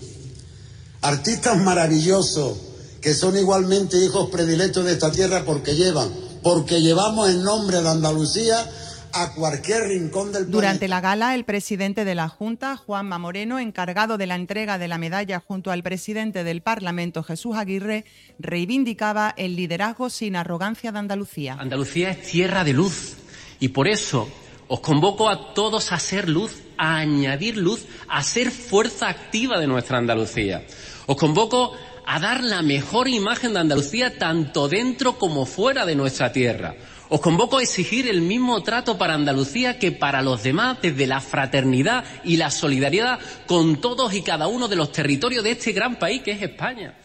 Artistas 1.00 1.58
maravillosos 1.58 2.58
que 3.00 3.14
son 3.14 3.36
igualmente 3.36 4.02
hijos 4.02 4.30
predilectos 4.30 4.84
de 4.84 4.92
esta 4.92 5.10
tierra 5.10 5.44
porque 5.44 5.74
llevan, 5.74 6.10
porque 6.42 6.80
llevamos 6.80 7.28
el 7.28 7.42
nombre 7.42 7.82
de 7.82 7.88
Andalucía 7.88 8.70
a 9.14 9.32
cualquier 9.32 9.88
rincón 9.88 10.32
del 10.32 10.50
Durante 10.50 10.88
la 10.88 11.00
gala, 11.00 11.34
el 11.34 11.44
presidente 11.44 12.04
de 12.04 12.14
la 12.14 12.28
Junta, 12.28 12.76
Juanma 12.76 13.18
Moreno, 13.18 13.58
encargado 13.58 14.18
de 14.18 14.26
la 14.26 14.34
entrega 14.34 14.76
de 14.76 14.88
la 14.88 14.98
medalla 14.98 15.40
junto 15.40 15.70
al 15.70 15.82
presidente 15.82 16.42
del 16.42 16.62
Parlamento, 16.62 17.22
Jesús 17.22 17.56
Aguirre, 17.56 18.04
reivindicaba 18.38 19.32
el 19.36 19.54
liderazgo 19.54 20.10
sin 20.10 20.34
arrogancia 20.34 20.90
de 20.90 20.98
Andalucía. 20.98 21.56
Andalucía 21.58 22.10
es 22.10 22.22
tierra 22.22 22.64
de 22.64 22.72
luz 22.72 23.14
y 23.60 23.68
por 23.68 23.86
eso 23.86 24.28
os 24.66 24.80
convoco 24.80 25.28
a 25.28 25.54
todos 25.54 25.92
a 25.92 25.98
ser 25.98 26.28
luz, 26.28 26.62
a 26.76 26.96
añadir 26.96 27.56
luz, 27.56 27.86
a 28.08 28.22
ser 28.22 28.50
fuerza 28.50 29.08
activa 29.08 29.60
de 29.60 29.68
nuestra 29.68 29.98
Andalucía. 29.98 30.66
Os 31.06 31.16
convoco 31.16 31.72
a 32.06 32.18
dar 32.18 32.42
la 32.42 32.62
mejor 32.62 33.08
imagen 33.08 33.54
de 33.54 33.60
Andalucía 33.60 34.18
tanto 34.18 34.68
dentro 34.68 35.18
como 35.18 35.46
fuera 35.46 35.86
de 35.86 35.94
nuestra 35.94 36.32
tierra. 36.32 36.74
Os 37.14 37.20
convoco 37.20 37.58
a 37.58 37.62
exigir 37.62 38.08
el 38.08 38.22
mismo 38.22 38.60
trato 38.64 38.98
para 38.98 39.14
Andalucía 39.14 39.78
que 39.78 39.92
para 39.92 40.20
los 40.20 40.42
demás 40.42 40.78
desde 40.82 41.06
la 41.06 41.20
fraternidad 41.20 42.04
y 42.24 42.38
la 42.38 42.50
solidaridad 42.50 43.20
con 43.46 43.80
todos 43.80 44.12
y 44.14 44.22
cada 44.22 44.48
uno 44.48 44.66
de 44.66 44.74
los 44.74 44.90
territorios 44.90 45.44
de 45.44 45.52
este 45.52 45.70
gran 45.70 45.96
país 45.96 46.22
que 46.22 46.32
es 46.32 46.42
España. 46.42 46.98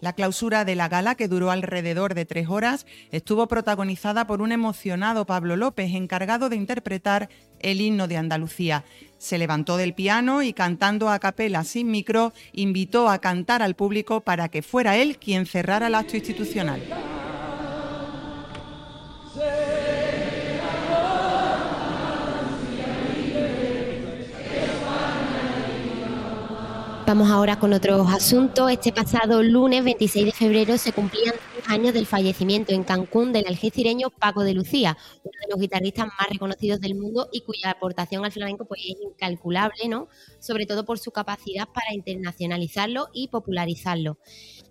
La 0.00 0.14
clausura 0.14 0.64
de 0.64 0.76
la 0.76 0.88
gala, 0.88 1.14
que 1.14 1.28
duró 1.28 1.50
alrededor 1.50 2.14
de 2.14 2.24
tres 2.24 2.48
horas, 2.48 2.86
estuvo 3.12 3.48
protagonizada 3.48 4.26
por 4.26 4.40
un 4.40 4.50
emocionado 4.50 5.26
Pablo 5.26 5.56
López, 5.56 5.94
encargado 5.94 6.48
de 6.48 6.56
interpretar 6.56 7.28
el 7.58 7.82
himno 7.82 8.08
de 8.08 8.16
Andalucía. 8.16 8.84
Se 9.18 9.36
levantó 9.36 9.76
del 9.76 9.92
piano 9.92 10.42
y 10.42 10.54
cantando 10.54 11.10
a 11.10 11.18
capela 11.18 11.64
sin 11.64 11.90
micro, 11.90 12.32
invitó 12.54 13.10
a 13.10 13.18
cantar 13.18 13.60
al 13.60 13.76
público 13.76 14.22
para 14.22 14.48
que 14.48 14.62
fuera 14.62 14.96
él 14.96 15.18
quien 15.18 15.44
cerrara 15.44 15.88
el 15.88 15.96
acto 15.96 16.16
institucional. 16.16 16.80
Vamos 27.10 27.28
ahora 27.28 27.58
con 27.58 27.72
otros 27.72 28.06
asuntos. 28.14 28.70
Este 28.70 28.92
pasado 28.92 29.42
lunes 29.42 29.82
26 29.82 30.26
de 30.26 30.30
febrero 30.30 30.78
se 30.78 30.92
cumplían 30.92 31.34
años 31.68 31.94
del 31.94 32.06
fallecimiento 32.06 32.72
en 32.72 32.84
Cancún 32.84 33.32
del 33.32 33.46
algecireño 33.46 34.10
Paco 34.10 34.42
de 34.42 34.54
Lucía, 34.54 34.96
uno 35.22 35.32
de 35.42 35.50
los 35.50 35.60
guitarristas 35.60 36.06
más 36.06 36.28
reconocidos 36.30 36.80
del 36.80 36.94
mundo 36.94 37.28
y 37.32 37.42
cuya 37.42 37.70
aportación 37.70 38.24
al 38.24 38.32
flamenco 38.32 38.64
pues, 38.64 38.80
es 38.80 38.96
incalculable, 39.02 39.88
¿no? 39.88 40.08
Sobre 40.38 40.66
todo 40.66 40.84
por 40.84 40.98
su 40.98 41.10
capacidad 41.10 41.68
para 41.68 41.94
internacionalizarlo 41.94 43.08
y 43.12 43.28
popularizarlo. 43.28 44.18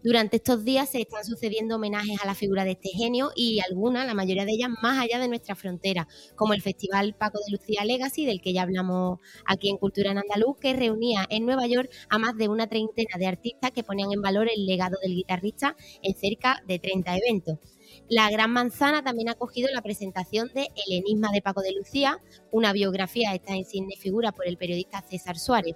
Durante 0.02 0.38
estos 0.38 0.64
días 0.64 0.90
se 0.90 1.02
están 1.02 1.26
sucediendo 1.26 1.76
homenajes 1.76 2.22
a 2.24 2.26
la 2.26 2.34
figura 2.34 2.64
de 2.64 2.72
este 2.72 2.90
genio 2.90 3.32
y 3.36 3.60
algunas, 3.60 4.08
la 4.08 4.14
mayoría 4.14 4.46
de 4.46 4.54
ellas, 4.54 4.70
más 4.82 4.98
allá 4.98 5.20
de 5.20 5.28
nuestra 5.28 5.56
frontera, 5.56 6.08
como 6.36 6.54
el 6.54 6.62
Festival 6.62 7.16
Paco 7.16 7.40
de 7.46 7.52
Lucía 7.52 7.84
Legacy, 7.84 8.26
del 8.26 8.40
que 8.40 8.54
ya 8.54 8.62
hablamos 8.62 9.20
aquí 9.46 9.70
en 9.70 9.78
Cultura 9.78 10.12
en 10.12 10.20
Andaluz, 10.20 10.58
que 10.58 10.74
reunía 10.74 11.26
en 11.30 11.46
Nueva 11.46 11.68
York 11.68 11.92
a 12.10 12.18
más 12.18 12.38
de 12.38 12.48
una 12.48 12.68
treintena 12.68 13.18
de 13.18 13.28
artistas 13.28 13.72
que 13.72 13.84
ponían 13.84 14.14
en 14.14 14.22
valor 14.22 14.48
el 14.50 14.66
legado 14.66 14.98
del 15.02 15.16
guitarrista 15.16 15.76
en 16.02 16.16
cerca 16.16 16.64
de 16.66 16.79
30 16.80 17.18
eventos. 17.18 17.60
La 18.08 18.30
Gran 18.32 18.52
Manzana 18.52 19.04
también 19.04 19.30
ha 19.30 19.34
acogido 19.34 19.70
la 19.72 19.82
presentación 19.82 20.50
de 20.54 20.68
El 20.88 20.98
Enigma 20.98 21.30
de 21.32 21.42
Paco 21.42 21.62
de 21.62 21.74
Lucía, 21.74 22.20
una 22.52 22.74
biografía 22.74 23.30
de 23.30 23.38
esta 23.38 23.56
insigne 23.56 23.96
figura 23.98 24.32
por 24.32 24.48
el 24.48 24.58
periodista 24.58 25.02
César 25.02 25.38
Suárez. 25.38 25.76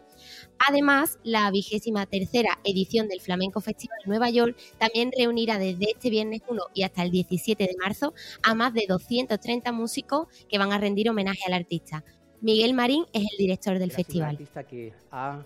Además, 0.58 1.20
la 1.24 1.50
vigésima 1.52 2.06
tercera 2.06 2.60
edición 2.64 3.08
del 3.08 3.22
Flamenco 3.22 3.62
Festival 3.62 4.00
de 4.04 4.10
Nueva 4.10 4.30
York 4.30 4.58
también 4.80 5.12
reunirá 5.16 5.60
desde 5.60 5.92
este 5.92 6.10
viernes 6.10 6.42
1 6.48 6.62
y 6.74 6.84
hasta 6.84 7.04
el 7.04 7.12
17 7.12 7.64
de 7.64 7.76
marzo 7.80 8.14
a 8.42 8.56
más 8.56 8.74
de 8.74 8.86
230 8.88 9.72
músicos 9.72 10.28
que 10.50 10.58
van 10.58 10.72
a 10.72 10.78
rendir 10.78 11.10
homenaje 11.10 11.44
al 11.46 11.54
artista. 11.54 12.04
Miguel 12.42 12.74
Marín 12.74 13.06
es 13.14 13.22
el 13.32 13.38
director 13.38 13.80
del 13.80 13.92
festival. 13.92 14.30
Un 14.30 14.36
artista 14.36 14.64
que 14.64 14.94
ha 15.12 15.44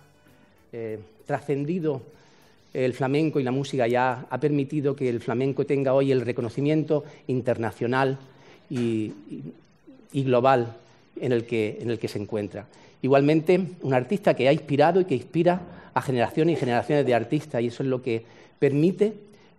eh, 0.72 1.00
trascendido 1.26 2.02
el 2.86 2.94
flamenco 2.94 3.40
y 3.40 3.44
la 3.44 3.52
música 3.52 3.88
ya 3.88 4.28
ha 4.30 4.40
permitido 4.40 4.96
que 4.96 5.10
el 5.10 5.20
flamenco 5.20 5.66
tenga 5.66 5.94
hoy 5.94 6.12
el 6.12 6.22
reconocimiento 6.22 7.04
internacional 7.26 8.20
y, 8.70 9.14
global 10.14 10.76
en 11.20 11.32
el, 11.32 11.46
que, 11.46 11.80
en 11.82 11.90
el 11.90 11.98
que 11.98 12.08
se 12.08 12.20
encuentra. 12.20 12.68
Igualmente, 13.02 13.60
un 13.82 13.94
artista 13.94 14.36
que 14.36 14.48
ha 14.48 14.54
inspirado 14.54 15.02
y 15.02 15.06
que 15.06 15.16
inspira 15.16 15.60
a 15.94 16.02
generaciones 16.02 16.58
y 16.58 16.60
generaciones 16.60 17.06
de 17.06 17.16
artistas, 17.16 17.62
y 17.62 17.68
eso 17.68 17.82
es 17.82 17.90
lo 17.90 18.04
que 18.04 18.24
permite 18.60 19.14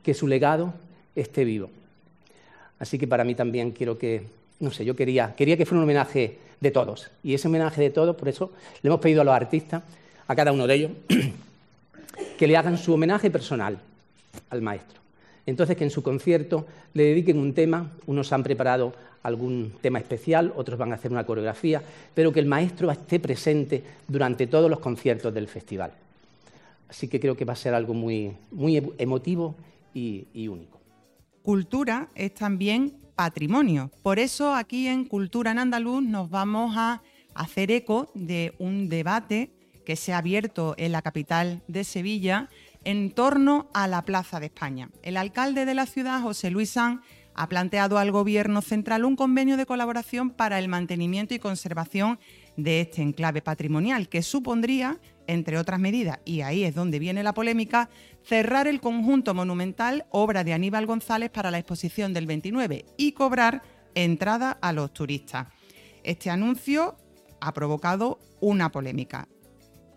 que 0.05 0.15
su 0.15 0.29
legado 0.29 0.75
esté 1.17 1.45
vivo. 1.45 1.71
Así 2.79 2.99
que 2.99 3.09
para 3.09 3.25
mí 3.25 3.35
también 3.35 3.73
quiero 3.73 3.99
que, 3.99 4.23
no 4.61 4.71
sé, 4.71 4.85
yo 4.85 4.95
quería, 4.95 5.35
quería 5.35 5.57
que 5.57 5.67
fuera 5.67 5.79
un 5.81 5.85
homenaje 5.85 6.39
de 6.61 6.71
todos. 6.71 7.11
Y 7.25 7.35
ese 7.35 7.49
homenaje 7.49 7.83
de 7.83 7.91
todos, 7.91 8.15
por 8.15 8.29
eso 8.29 8.53
le 8.83 8.89
hemos 8.89 9.01
pedido 9.01 9.23
a 9.23 9.25
los 9.25 9.35
artistas, 9.35 9.83
a 10.29 10.37
cada 10.37 10.53
uno 10.53 10.69
de 10.69 10.75
ellos, 10.75 10.91
que 12.37 12.47
le 12.47 12.57
hagan 12.57 12.79
su 12.79 12.93
homenaje 12.95 13.31
personal 13.31 13.79
al 14.51 14.63
maestro. 14.63 14.99
Entonces, 15.47 15.77
que 15.77 15.85
en 15.85 15.91
su 15.91 16.03
concierto 16.03 16.67
le 16.93 17.05
dediquen 17.05 17.39
un 17.39 17.55
tema, 17.55 17.91
unos 18.07 18.33
han 18.33 18.43
preparado 18.43 18.93
algún 19.23 19.73
tema 19.81 19.99
especial, 19.99 20.53
otros 20.57 20.79
van 20.79 20.93
a 20.93 20.97
hacer 20.97 21.11
una 21.11 21.25
coreografía, 21.25 21.83
pero 22.15 22.33
que 22.33 22.41
el 22.41 22.47
maestro 22.47 22.91
esté 22.91 23.19
presente 23.19 23.83
durante 24.07 24.47
todos 24.47 24.71
los 24.71 24.81
conciertos 24.81 25.33
del 25.33 25.49
festival. 25.49 25.93
Así 26.89 27.09
que 27.09 27.21
creo 27.21 27.37
que 27.37 27.45
va 27.45 27.55
a 27.55 27.57
ser 27.57 27.75
algo 27.75 27.95
muy, 27.95 28.33
muy 28.51 28.77
emotivo 28.99 29.55
y, 29.95 30.27
y 30.33 30.49
único. 30.49 30.79
Cultura 31.43 32.09
es 32.15 32.35
también 32.35 32.95
patrimonio. 33.15 33.91
Por 34.03 34.19
eso 34.19 34.55
aquí 34.55 34.87
en 34.87 35.05
Cultura 35.05 35.51
en 35.51 35.59
Andaluz 35.59 36.03
nos 36.03 36.31
vamos 36.31 36.75
a 36.77 37.03
hacer 37.35 37.71
eco 37.71 38.11
de 38.15 38.55
un 38.59 38.89
debate 38.89 39.51
que 39.89 39.97
se 39.97 40.13
ha 40.13 40.19
abierto 40.19 40.75
en 40.77 40.93
la 40.93 41.01
capital 41.01 41.63
de 41.67 41.83
Sevilla 41.83 42.51
en 42.85 43.11
torno 43.11 43.71
a 43.73 43.89
la 43.89 44.03
Plaza 44.03 44.39
de 44.39 44.45
España. 44.45 44.91
El 45.03 45.17
alcalde 45.17 45.65
de 45.65 45.73
la 45.73 45.87
ciudad, 45.87 46.21
José 46.21 46.51
Luis 46.51 46.69
San, 46.69 47.01
ha 47.33 47.49
planteado 47.49 47.97
al 47.97 48.13
Gobierno 48.13 48.61
central 48.61 49.07
un 49.07 49.17
convenio 49.17 49.57
de 49.57 49.65
colaboración 49.65 50.29
para 50.29 50.59
el 50.59 50.69
mantenimiento 50.69 51.33
y 51.33 51.39
conservación 51.39 52.19
de 52.59 52.83
este 52.83 53.01
enclave 53.01 53.41
patrimonial, 53.41 54.11
que 54.11 54.21
supondría, 54.21 54.99
entre 55.27 55.57
otras 55.57 55.81
medidas, 55.81 56.19
y 56.27 56.43
ahí 56.43 56.65
es 56.65 56.75
donde 56.75 56.99
viene 56.99 57.23
la 57.23 57.33
polémica, 57.33 57.89
cerrar 58.23 58.69
el 58.69 58.83
conjunto 58.83 59.33
monumental 59.33 60.05
obra 60.11 60.45
de 60.45 60.53
Aníbal 60.53 60.85
González 60.85 61.31
para 61.31 61.51
la 61.51 61.61
exposición 61.61 62.13
del 62.13 62.27
29 62.27 62.85
y 62.99 63.13
cobrar 63.13 63.63
entrada 63.95 64.51
a 64.61 64.75
los 64.75 64.93
turistas. 64.93 65.47
Este 66.03 66.29
anuncio 66.29 66.99
ha 67.41 67.55
provocado 67.55 68.19
una 68.41 68.71
polémica 68.71 69.29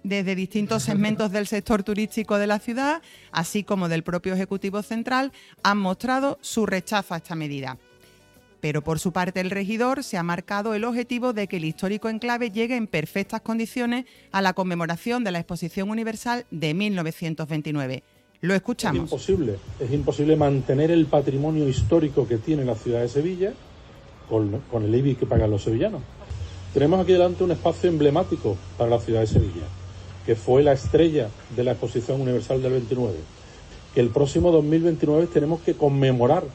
desde 0.04 0.36
distintos 0.36 0.84
segmentos 0.84 1.32
del 1.32 1.48
sector 1.48 1.84
turístico 1.84 2.38
de 2.38 2.48
la 2.48 2.60
ciudad, 2.60 3.02
así 3.32 3.64
como 3.64 3.90
del 3.90 4.04
propio 4.04 4.34
Ejecutivo 4.34 4.82
Central, 4.82 5.32
han 5.64 5.78
mostrado 5.78 6.38
su 6.42 6.66
rechazo 6.66 7.14
a 7.14 7.18
esta 7.18 7.36
medida. 7.36 7.78
Pero 8.60 8.84
por 8.84 9.00
su 9.00 9.12
parte 9.12 9.40
el 9.40 9.50
regidor 9.50 10.04
se 10.04 10.18
ha 10.18 10.24
marcado 10.24 10.76
el 10.76 10.84
objetivo 10.84 11.34
de 11.34 11.48
que 11.48 11.58
el 11.58 11.66
histórico 11.66 12.10
enclave 12.10 12.52
llegue 12.52 12.76
en 12.76 12.88
perfectas 12.88 13.42
condiciones 13.42 14.06
a 14.32 14.42
la 14.42 14.54
conmemoración 14.54 15.24
de 15.24 15.32
la 15.32 15.40
Exposición 15.40 15.90
Universal 15.90 16.46
de 16.52 16.74
1929. 16.74 18.04
Lo 18.42 18.54
escuchamos. 18.54 19.06
Es 19.06 19.12
imposible, 19.12 19.56
es 19.80 19.92
imposible 19.92 20.36
mantener 20.36 20.92
el 20.92 21.06
patrimonio 21.06 21.68
histórico 21.68 22.28
que 22.28 22.38
tiene 22.38 22.66
la 22.66 22.76
ciudad 22.76 23.02
de 23.02 23.10
Sevilla 23.10 23.54
con, 24.30 24.62
con 24.72 24.84
el 24.84 24.96
IBI 24.96 25.16
que 25.16 25.26
pagan 25.26 25.52
los 25.52 25.64
sevillanos. 25.64 26.02
Tenemos 26.74 27.00
aquí 27.00 27.14
delante 27.14 27.44
un 27.44 27.52
espacio 27.52 27.90
emblemático 27.90 28.58
para 28.78 28.90
la 28.90 29.00
ciudad 29.00 29.22
de 29.22 29.28
Sevilla 29.28 29.81
que 30.32 30.38
fue 30.38 30.64
la 30.64 30.72
estrella 30.72 31.28
de 31.58 31.62
la 31.66 31.72
Exposición 31.72 32.22
Universal 32.22 32.62
del 32.62 32.72
29, 32.72 33.18
que 33.94 34.00
el 34.00 34.12
próximo 34.12 34.50
2029 34.54 35.28
tenemos 35.28 35.60
que 35.60 35.74
conmemorar. 35.74 36.46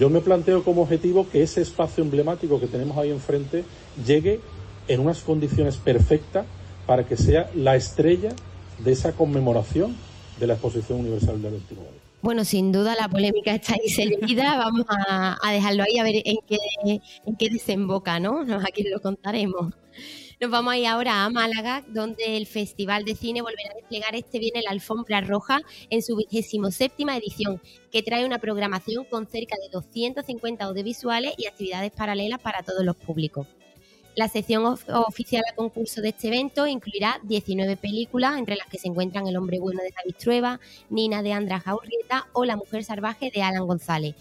Yo 0.00 0.08
me 0.08 0.22
planteo 0.22 0.64
como 0.64 0.80
objetivo 0.80 1.28
que 1.28 1.42
ese 1.42 1.60
espacio 1.60 2.02
emblemático 2.02 2.58
que 2.58 2.66
tenemos 2.66 2.96
ahí 2.96 3.10
enfrente 3.10 3.62
llegue 4.06 4.40
en 4.88 5.00
unas 5.00 5.20
condiciones 5.20 5.76
perfectas 5.76 6.46
para 6.86 7.04
que 7.04 7.18
sea 7.18 7.50
la 7.54 7.76
estrella 7.76 8.30
de 8.82 8.92
esa 8.92 9.12
conmemoración 9.12 9.94
de 10.40 10.46
la 10.46 10.54
Exposición 10.54 11.00
Universal 11.00 11.42
del 11.42 11.52
29. 11.52 11.90
Bueno, 12.22 12.42
sin 12.46 12.72
duda 12.72 12.96
la 12.98 13.10
polémica 13.10 13.54
está 13.54 13.74
ahí 13.74 13.90
servida. 13.90 14.56
Vamos 14.56 14.86
a, 14.88 15.52
dejarlo 15.52 15.82
ahí 15.82 15.98
a 15.98 16.04
ver 16.04 16.22
en 16.24 16.36
qué, 16.48 16.56
en 17.26 17.36
qué 17.36 17.50
desemboca, 17.50 18.18
¿no? 18.18 18.46
Aquí 18.66 18.82
lo 18.84 18.98
contaremos. 19.02 19.74
Nos 20.38 20.50
vamos 20.50 20.74
a 20.74 20.76
ir 20.76 20.86
ahora 20.86 21.24
a 21.24 21.30
Málaga, 21.30 21.82
donde 21.88 22.36
el 22.36 22.46
Festival 22.46 23.06
de 23.06 23.14
Cine 23.14 23.40
volverá 23.40 23.70
a 23.70 23.76
desplegar 23.76 24.14
este 24.14 24.38
viernes 24.38 24.64
la 24.64 24.72
alfombra 24.72 25.22
roja 25.22 25.62
en 25.88 26.02
su 26.02 26.14
vigésimo 26.14 26.70
séptima 26.70 27.16
edición, 27.16 27.62
que 27.90 28.02
trae 28.02 28.26
una 28.26 28.38
programación 28.38 29.06
con 29.06 29.26
cerca 29.26 29.56
de 29.56 29.70
250 29.72 30.62
audiovisuales 30.62 31.32
y 31.38 31.46
actividades 31.46 31.90
paralelas 31.90 32.38
para 32.42 32.62
todos 32.62 32.84
los 32.84 32.96
públicos. 32.96 33.46
La 34.14 34.28
sección 34.28 34.66
oficial 34.66 35.42
a 35.50 35.54
concurso 35.54 36.02
de 36.02 36.10
este 36.10 36.28
evento 36.28 36.66
incluirá 36.66 37.18
19 37.22 37.78
películas, 37.78 38.36
entre 38.36 38.56
las 38.56 38.66
que 38.66 38.78
se 38.78 38.88
encuentran 38.88 39.26
El 39.26 39.38
hombre 39.38 39.58
bueno 39.58 39.80
de 39.82 39.90
David 39.96 40.16
Trueba, 40.18 40.60
Nina 40.90 41.22
de 41.22 41.32
Andra 41.32 41.60
Jaurrieta 41.60 42.26
o 42.34 42.44
La 42.44 42.56
mujer 42.56 42.84
salvaje 42.84 43.30
de 43.34 43.42
Alan 43.42 43.66
González. 43.66 44.14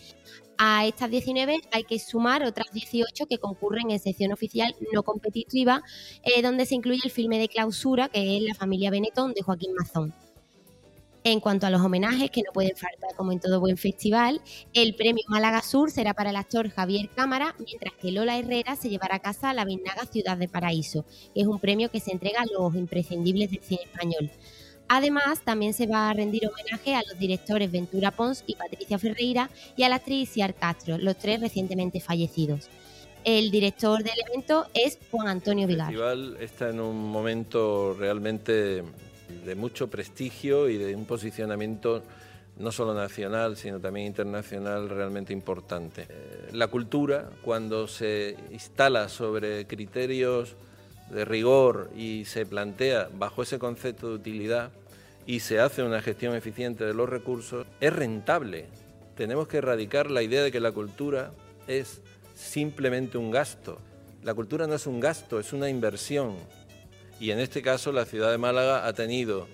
A 0.58 0.86
estas 0.86 1.10
19 1.10 1.60
hay 1.72 1.84
que 1.84 2.00
sumar 2.00 2.44
otras 2.44 2.72
18 2.72 3.26
que 3.28 3.38
concurren 3.38 3.92
en 3.92 4.00
sección 4.00 4.32
oficial 4.32 4.74
no 4.94 5.04
competitiva, 5.04 5.84
eh, 6.24 6.42
donde 6.42 6.66
se 6.66 6.76
incluye 6.76 7.02
el 7.04 7.12
filme 7.12 7.40
de 7.40 7.50
clausura, 7.50 8.08
que 8.10 8.38
es 8.38 8.44
La 8.44 8.56
familia 8.56 8.90
Benetton 8.90 9.34
de 9.34 9.42
Joaquín 9.42 9.74
Mazón. 9.74 10.14
En 11.26 11.40
cuanto 11.40 11.66
a 11.66 11.72
los 11.72 11.82
homenajes, 11.82 12.30
que 12.30 12.44
no 12.44 12.54
pueden 12.54 12.78
faltar 12.78 13.16
como 13.18 13.32
en 13.32 13.40
todo 13.40 13.60
buen 13.60 13.78
festival, 13.78 14.42
el 14.74 14.96
premio 14.96 15.24
Málaga 15.28 15.64
Sur 15.64 15.90
será 15.90 16.14
para 16.14 16.30
el 16.30 16.36
actor 16.36 16.70
Javier 16.70 17.10
Cámara, 17.16 17.56
mientras 17.58 17.96
que 17.96 18.12
Lola 18.12 18.38
Herrera 18.38 18.76
se 18.76 18.90
llevará 18.90 19.16
a 19.16 19.20
casa 19.20 19.52
la 19.52 19.66
Vinaga 19.66 20.06
Ciudad 20.06 20.38
de 20.38 20.48
Paraíso, 20.48 21.04
que 21.34 21.42
es 21.42 21.48
un 21.48 21.60
premio 21.60 21.90
que 21.90 22.00
se 22.00 22.12
entrega 22.12 22.42
a 22.42 22.46
los 22.46 22.76
imprescindibles 22.76 23.50
del 23.50 23.64
cine 23.64 23.82
español. 23.86 24.32
Además, 24.88 25.42
también 25.44 25.74
se 25.74 25.88
va 25.88 26.10
a 26.10 26.14
rendir 26.14 26.48
homenaje 26.48 26.96
a 26.96 27.02
los 27.10 27.18
directores 27.18 27.72
Ventura 27.72 28.12
Pons 28.12 28.44
y 28.46 28.56
Patricia 28.56 29.00
Ferreira 29.00 29.50
y 29.76 29.84
a 29.84 29.90
la 29.90 29.96
actriz 29.96 30.30
Ciar 30.30 30.54
Castro, 30.54 30.98
los 30.98 31.18
tres 31.18 31.42
recientemente 31.42 32.00
fallecidos. 32.00 32.70
El 33.24 33.50
director 33.50 34.04
del 34.04 34.14
evento 34.30 34.68
es 34.76 35.00
Juan 35.10 35.28
Antonio 35.28 35.68
Vigar. 35.68 35.92
El 35.92 35.98
festival 35.98 36.38
está 36.40 36.70
en 36.70 36.80
un 36.80 37.10
momento 37.12 37.96
realmente 37.98 38.84
de 39.44 39.56
mucho 39.56 39.90
prestigio 39.90 40.70
y 40.70 40.78
de 40.78 40.96
un 40.96 41.06
posicionamiento 41.06 42.04
no 42.58 42.72
solo 42.72 42.94
nacional, 42.94 43.58
sino 43.58 43.80
también 43.80 44.08
internacional 44.08 44.90
realmente 44.90 45.34
importante. 45.34 46.06
Eh, 46.08 46.50
la 46.54 46.68
cultura, 46.68 47.32
cuando 47.42 47.88
se 47.88 48.38
instala 48.52 49.10
sobre 49.10 49.66
criterios 49.66 50.56
de 51.10 51.26
rigor 51.26 51.92
y 51.96 52.26
se 52.26 52.46
plantea 52.46 53.10
bajo 53.18 53.44
ese 53.44 53.60
concepto 53.60 54.10
de 54.10 54.16
utilidad 54.16 54.72
y 55.26 55.40
se 55.40 55.60
hace 55.60 55.84
una 55.84 56.02
gestión 56.02 56.36
eficiente 56.36 56.86
de 56.86 56.94
los 56.94 57.10
recursos, 57.10 57.66
es 57.80 57.94
rentable. 57.94 58.68
Tenemos 59.16 59.48
que 59.48 59.58
erradicar 59.58 60.12
la 60.12 60.22
idea 60.22 60.44
de 60.44 60.52
que 60.52 60.60
la 60.60 60.72
cultura 60.72 61.32
es 61.68 62.02
simplemente 62.36 63.18
un 63.18 63.32
gasto. 63.32 63.80
La 64.24 64.34
cultura 64.34 64.68
no 64.68 64.76
es 64.76 64.88
un 64.88 65.00
gasto, 65.00 65.40
es 65.40 65.54
una 65.54 65.70
inversión. 65.70 66.36
Y 67.20 67.32
en 67.32 67.40
este 67.40 67.62
caso 67.62 67.92
la 67.92 68.06
ciudad 68.06 68.32
de 68.32 68.38
Málaga 68.38 68.86
ha 68.86 68.94
tenido 68.94 69.48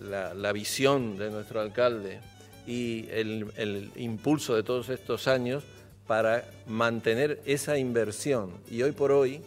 la, 0.00 0.52
visión 0.52 1.16
de 1.16 1.30
nuestro 1.30 1.60
alcalde 1.60 2.20
y 2.66 3.08
el 3.10 3.90
impulso 3.96 4.54
de 4.54 4.62
todos 4.62 4.88
estos 4.88 5.28
años 5.28 5.62
para 6.06 6.44
mantener 6.66 7.40
esa 7.46 7.78
inversión. 7.78 8.52
Y 8.70 8.82
hoy 8.82 8.92
por 8.92 9.12
hoy 9.12 9.40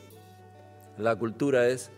la 0.97 1.15
cultura 1.15 1.67
es 1.67 1.91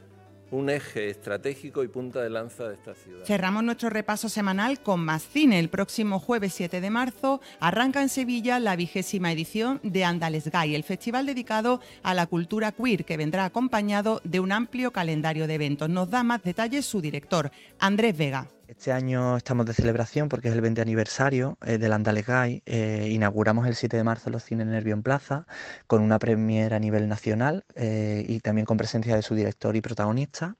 un 0.52 0.70
eje 0.70 1.10
estratégico 1.10 1.84
y 1.84 1.88
punta 1.88 2.22
de 2.22 2.30
lanza 2.30 2.68
de 2.68 2.76
esta 2.76 2.96
ciudad. 2.96 3.26
Cerramos 3.26 3.64
nuestro 3.64 3.90
repaso 3.90 4.30
semanal 4.30 4.82
con 4.82 5.02
más 5.02 5.24
cine. 5.24 5.60
El 5.60 5.70
próximo 5.70 6.20
jueves 6.20 6.54
7 6.54 6.80
de 6.80 6.90
marzo 6.90 7.42
arranca 7.60 8.02
en 8.02 8.10
Sevilla 8.10 8.60
la 8.60 8.76
vigésima 8.76 9.32
edición 9.32 9.80
de 9.84 10.06
Andales 10.06 10.50
Gay, 10.50 10.76
el 10.76 10.84
festival 10.84 11.26
dedicado 11.26 11.82
a 12.04 12.14
la 12.14 12.28
cultura 12.28 12.72
queer 12.72 13.04
que 13.04 13.18
vendrá 13.18 13.46
acompañado 13.46 14.22
de 14.24 14.40
un 14.40 14.52
amplio 14.52 14.92
calendario 14.92 15.48
de 15.48 15.56
eventos. 15.56 15.90
Nos 15.90 16.10
da 16.10 16.24
más 16.24 16.42
detalles 16.44 16.86
su 16.86 17.02
director, 17.02 17.52
Andrés 17.80 18.18
Vega. 18.18 18.48
Este 18.68 18.92
año 18.92 19.38
estamos 19.38 19.66
de 19.66 19.74
celebración 19.74 20.28
porque 20.28 20.50
es 20.50 20.54
el 20.54 20.60
20 20.60 20.82
aniversario 20.82 21.58
eh, 21.66 21.78
del 21.78 21.94
Andales 21.94 22.28
Gay. 22.28 22.64
Eh, 22.66 23.08
inauguramos 23.12 23.66
el 23.66 23.76
7 23.76 23.96
de 23.96 24.04
marzo 24.04 24.30
los 24.30 24.44
cines 24.44 24.68
Nervio 24.68 25.02
Plaza 25.02 25.48
con 25.88 26.02
una 26.02 26.20
premiera 26.20 26.76
a 26.76 26.80
nivel 26.80 27.08
nacional 27.08 27.66
eh, 27.76 28.26
y 28.28 28.42
también 28.42 28.66
con 28.66 28.76
presencia 28.76 29.16
de 29.16 29.22
su 29.22 29.36
director 29.36 29.74
y 29.78 29.82
protagonista. 29.82 30.58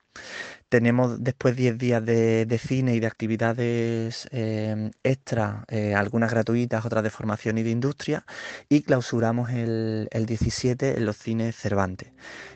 Tenemos 0.70 1.24
después 1.24 1.56
10 1.56 1.78
días 1.78 2.06
de, 2.06 2.60
cine 2.62 2.96
y 2.96 3.00
de 3.00 3.08
actividades 3.08 4.28
eh, 4.32 4.92
extra, 5.04 5.64
eh, 5.70 5.96
algunas 5.96 6.32
gratuitas, 6.32 6.86
otras 6.86 7.04
de 7.04 7.10
formación 7.10 7.58
y 7.58 7.64
de 7.64 7.70
industria, 7.70 8.26
y 8.68 8.82
clausuramos 8.82 9.50
el, 9.52 10.08
17 10.12 10.98
en 10.98 11.06
los 11.06 11.18
cines 11.18 11.56
Cervantes. 11.56 12.12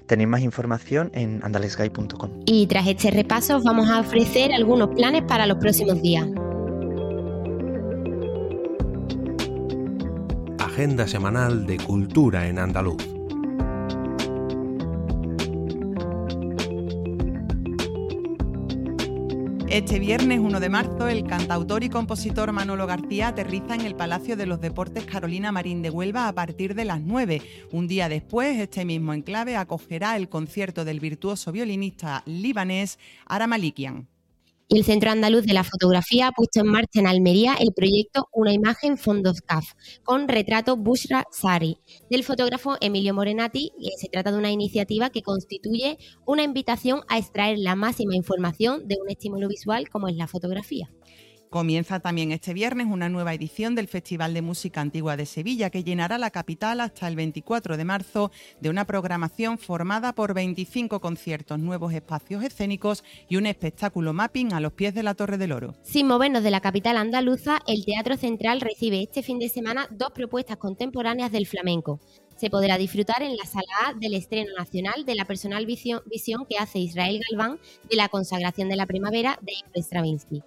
Tenéis 0.08 0.28
más 0.28 0.42
información 0.42 1.10
en 1.14 1.42
andalesguy.com. 1.44 2.42
Y 2.46 2.68
tras 2.68 2.88
este 2.88 3.12
repaso 3.12 3.58
os 3.58 3.64
vamos 3.64 3.90
a 3.90 4.02
ofrecer 4.02 4.52
algunos 4.54 4.90
planes 4.90 5.24
para 5.24 5.46
los 5.46 5.58
próximos 5.58 6.02
días. 6.02 6.28
agenda 10.72 11.06
semanal 11.06 11.66
de 11.68 11.78
Cultura 11.78 12.48
en 12.48 12.58
Andaluz. 12.58 13.21
Este 19.72 20.00
viernes 20.00 20.40
1 20.40 20.60
de 20.60 20.68
marzo, 20.68 21.08
el 21.08 21.24
cantautor 21.24 21.82
y 21.86 21.90
compositor 21.90 22.52
Manolo 22.52 22.88
García 22.88 23.30
aterriza 23.30 23.74
en 23.74 23.80
el 23.80 23.96
Palacio 23.96 24.36
de 24.36 24.46
los 24.46 24.60
Deportes 24.60 25.06
Carolina 25.06 25.54
Marín 25.54 25.82
de 25.82 25.90
Huelva 25.90 26.28
a 26.28 26.34
partir 26.34 26.76
de 26.76 26.84
las 26.84 27.00
9. 27.00 27.42
Un 27.72 27.88
día 27.88 28.10
después, 28.10 28.60
este 28.60 28.84
mismo 28.84 29.14
enclave 29.14 29.56
acogerá 29.56 30.18
el 30.18 30.28
concierto 30.28 30.84
del 30.84 31.00
virtuoso 31.00 31.54
violinista 31.54 32.22
libanés 32.26 33.00
Ara 33.26 33.48
Malikian 33.48 34.10
el 34.72 34.86
Centro 34.86 35.12
Andaluz 35.12 35.46
de 35.46 35.54
la 35.54 35.66
Fotografía 35.66 36.28
ha 36.28 36.32
puesto 36.32 36.62
en 36.62 36.68
marcha 36.68 37.02
en 37.02 37.08
Almería 37.08 37.56
el 37.60 37.74
proyecto 37.74 38.30
Una 38.32 38.54
imagen 38.54 38.98
Fondos 38.98 39.42
CAF 39.42 39.74
con 40.04 40.30
retrato 40.30 40.78
Bushra 40.78 41.26
Sari 41.30 41.78
del 42.10 42.24
fotógrafo 42.24 42.78
Emilio 42.80 43.14
Morenati. 43.14 43.74
Y 43.78 43.92
se 44.00 44.08
trata 44.08 44.32
de 44.32 44.38
una 44.38 44.50
iniciativa 44.50 45.10
que 45.10 45.24
constituye 45.24 45.98
una 46.26 46.44
invitación 46.44 47.02
a 47.10 47.18
extraer 47.18 47.58
la 47.60 47.76
máxima 47.76 48.16
información 48.16 48.88
de 48.88 48.96
un 49.02 49.10
estímulo 49.10 49.50
visual 49.50 49.90
como 49.90 50.08
es 50.08 50.16
la 50.16 50.28
fotografía. 50.28 50.90
Comienza 51.52 52.00
también 52.00 52.32
este 52.32 52.54
viernes 52.54 52.88
una 52.90 53.10
nueva 53.10 53.34
edición 53.34 53.76
del 53.76 53.90
Festival 53.90 54.34
de 54.34 54.42
Música 54.42 54.80
Antigua 54.80 55.18
de 55.18 55.26
Sevilla 55.26 55.70
que 55.70 55.84
llenará 55.84 56.18
la 56.18 56.30
capital 56.30 56.80
hasta 56.80 57.10
el 57.10 57.18
24 57.18 57.76
de 57.76 57.84
marzo 57.84 58.32
de 58.62 58.70
una 58.70 58.86
programación 58.86 59.58
formada 59.58 60.14
por 60.14 60.34
25 60.34 61.02
conciertos, 61.02 61.60
nuevos 61.60 61.92
espacios 61.94 62.42
escénicos 62.46 63.04
y 63.28 63.36
un 63.36 63.48
espectáculo 63.48 64.14
mapping 64.14 64.54
a 64.54 64.62
los 64.62 64.72
pies 64.72 64.96
de 64.96 65.04
la 65.04 65.14
Torre 65.14 65.38
del 65.38 65.52
Oro. 65.52 65.76
Sin 65.82 66.08
movernos 66.08 66.42
de 66.42 66.52
la 66.52 66.62
capital 66.62 66.96
andaluza, 66.96 67.60
el 67.68 67.84
Teatro 67.84 68.16
Central 68.16 68.62
recibe 68.62 69.04
este 69.04 69.22
fin 69.22 69.38
de 69.38 69.50
semana 69.50 69.90
dos 69.92 70.12
propuestas 70.12 70.56
contemporáneas 70.56 71.34
del 71.34 71.48
flamenco 71.48 72.00
se 72.38 72.50
podrá 72.50 72.80
disfrutar 72.80 73.22
en 73.22 73.38
la 73.38 73.46
sala 73.46 73.68
A 73.86 73.94
del 73.94 74.16
estreno 74.16 74.52
nacional 74.58 75.06
de 75.06 75.14
la 75.14 75.26
personal 75.26 75.68
visión, 75.68 76.02
que 76.50 76.58
hace 76.58 76.80
Israel 76.80 77.22
Galván 77.30 77.60
de 77.88 77.96
la 77.98 78.10
consagración 78.10 78.68
de 78.68 78.78
la 78.78 78.88
primavera 78.88 79.38
de 79.44 79.54
Stravinsky 79.80 80.42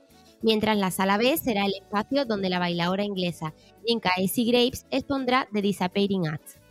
mientras 0.44 0.76
la 0.76 0.90
sala 0.90 1.16
B 1.16 1.37
será 1.37 1.64
el 1.64 1.72
espacio 1.74 2.26
donde 2.26 2.50
la 2.50 2.59
bailadora 2.59 3.02
inglesa 3.02 3.54
Inca 3.87 4.11
Essie 4.18 4.44
Graves 4.44 4.87
expondrá 4.90 5.48
The 5.52 5.62
Disappearing 5.62 6.28
Act. 6.28 6.64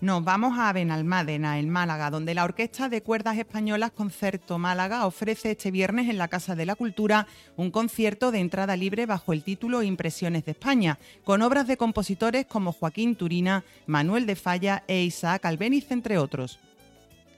Nos 0.00 0.22
vamos 0.22 0.58
a 0.58 0.72
Benalmádena, 0.72 1.58
en 1.58 1.70
Málaga, 1.70 2.10
donde 2.10 2.34
la 2.34 2.44
Orquesta 2.44 2.90
de 2.90 3.02
Cuerdas 3.02 3.38
Españolas 3.38 3.92
Concerto 3.92 4.58
Málaga 4.58 5.06
ofrece 5.06 5.52
este 5.52 5.70
viernes 5.70 6.10
en 6.10 6.18
la 6.18 6.28
Casa 6.28 6.54
de 6.54 6.66
la 6.66 6.74
Cultura 6.74 7.26
un 7.56 7.70
concierto 7.70 8.30
de 8.30 8.40
entrada 8.40 8.76
libre 8.76 9.06
bajo 9.06 9.32
el 9.32 9.42
título 9.42 9.82
Impresiones 9.82 10.44
de 10.44 10.52
España, 10.52 10.98
con 11.24 11.40
obras 11.40 11.66
de 11.66 11.78
compositores 11.78 12.44
como 12.44 12.72
Joaquín 12.72 13.16
Turina, 13.16 13.64
Manuel 13.86 14.26
de 14.26 14.36
Falla 14.36 14.84
e 14.86 15.02
Isaac 15.02 15.46
Albeniz, 15.46 15.90
entre 15.90 16.18
otros. 16.18 16.58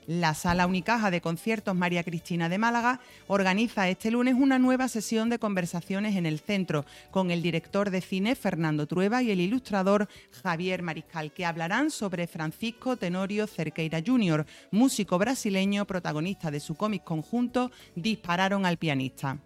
La 0.09 0.33
Sala 0.33 0.65
Unicaja 0.65 1.11
de 1.11 1.21
Conciertos 1.21 1.75
María 1.75 2.03
Cristina 2.03 2.49
de 2.49 2.57
Málaga 2.57 2.99
organiza 3.27 3.89
este 3.89 4.09
lunes 4.09 4.33
una 4.33 4.57
nueva 4.57 4.87
sesión 4.87 5.29
de 5.29 5.37
conversaciones 5.37 6.15
en 6.15 6.25
el 6.25 6.39
centro 6.39 6.83
con 7.11 7.29
el 7.29 7.43
director 7.43 7.91
de 7.91 8.01
cine 8.01 8.35
Fernando 8.35 8.87
Trueba 8.87 9.21
y 9.21 9.29
el 9.29 9.39
ilustrador 9.39 10.09
Javier 10.41 10.81
Mariscal, 10.81 11.31
que 11.31 11.45
hablarán 11.45 11.91
sobre 11.91 12.25
Francisco 12.25 12.97
Tenorio 12.97 13.45
Cerqueira 13.45 14.01
Jr., 14.03 14.47
músico 14.71 15.19
brasileño 15.19 15.85
protagonista 15.85 16.49
de 16.49 16.59
su 16.59 16.73
cómic 16.73 17.03
conjunto 17.03 17.69
Dispararon 17.93 18.65
al 18.65 18.77
pianista. 18.77 19.37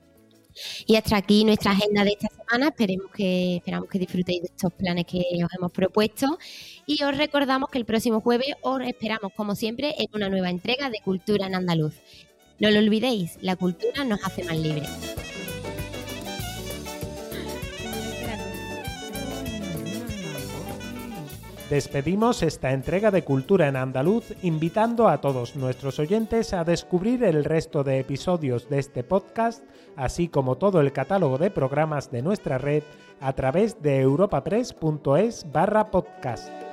Y 0.85 0.95
hasta 0.95 1.17
aquí 1.17 1.43
nuestra 1.43 1.71
agenda 1.71 2.03
de 2.03 2.11
esta 2.11 2.27
semana. 2.29 2.69
Esperemos 2.69 3.11
que, 3.11 3.57
esperamos 3.57 3.89
que 3.89 3.99
disfrutéis 3.99 4.41
de 4.41 4.47
estos 4.47 4.71
planes 4.73 5.05
que 5.05 5.19
os 5.43 5.53
hemos 5.57 5.71
propuesto. 5.71 6.37
Y 6.85 7.01
os 7.03 7.17
recordamos 7.17 7.69
que 7.69 7.77
el 7.77 7.85
próximo 7.85 8.19
jueves 8.19 8.55
os 8.61 8.81
esperamos, 8.81 9.31
como 9.33 9.55
siempre, 9.55 9.95
en 9.97 10.07
una 10.13 10.29
nueva 10.29 10.49
entrega 10.49 10.89
de 10.89 10.99
Cultura 11.03 11.47
en 11.47 11.55
Andaluz. 11.55 11.95
No 12.59 12.69
lo 12.69 12.79
olvidéis, 12.79 13.37
la 13.41 13.55
cultura 13.55 14.03
nos 14.03 14.23
hace 14.23 14.43
más 14.43 14.57
libres. 14.57 14.89
Despedimos 21.69 22.43
esta 22.43 22.71
entrega 22.71 23.09
de 23.09 23.23
Cultura 23.23 23.67
en 23.67 23.77
Andaluz 23.77 24.33
invitando 24.43 25.07
a 25.07 25.21
todos 25.21 25.55
nuestros 25.55 25.97
oyentes 25.97 26.53
a 26.53 26.63
descubrir 26.63 27.23
el 27.23 27.43
resto 27.43 27.83
de 27.83 27.99
episodios 27.99 28.69
de 28.69 28.77
este 28.77 29.03
podcast, 29.03 29.63
así 29.95 30.27
como 30.27 30.57
todo 30.57 30.81
el 30.81 30.91
catálogo 30.91 31.39
de 31.39 31.49
programas 31.49 32.11
de 32.11 32.21
nuestra 32.21 32.59
red 32.59 32.83
a 33.19 33.33
través 33.33 33.81
de 33.81 34.01
europapress.es 34.01 35.51
barra 35.51 35.89
podcast. 35.89 36.72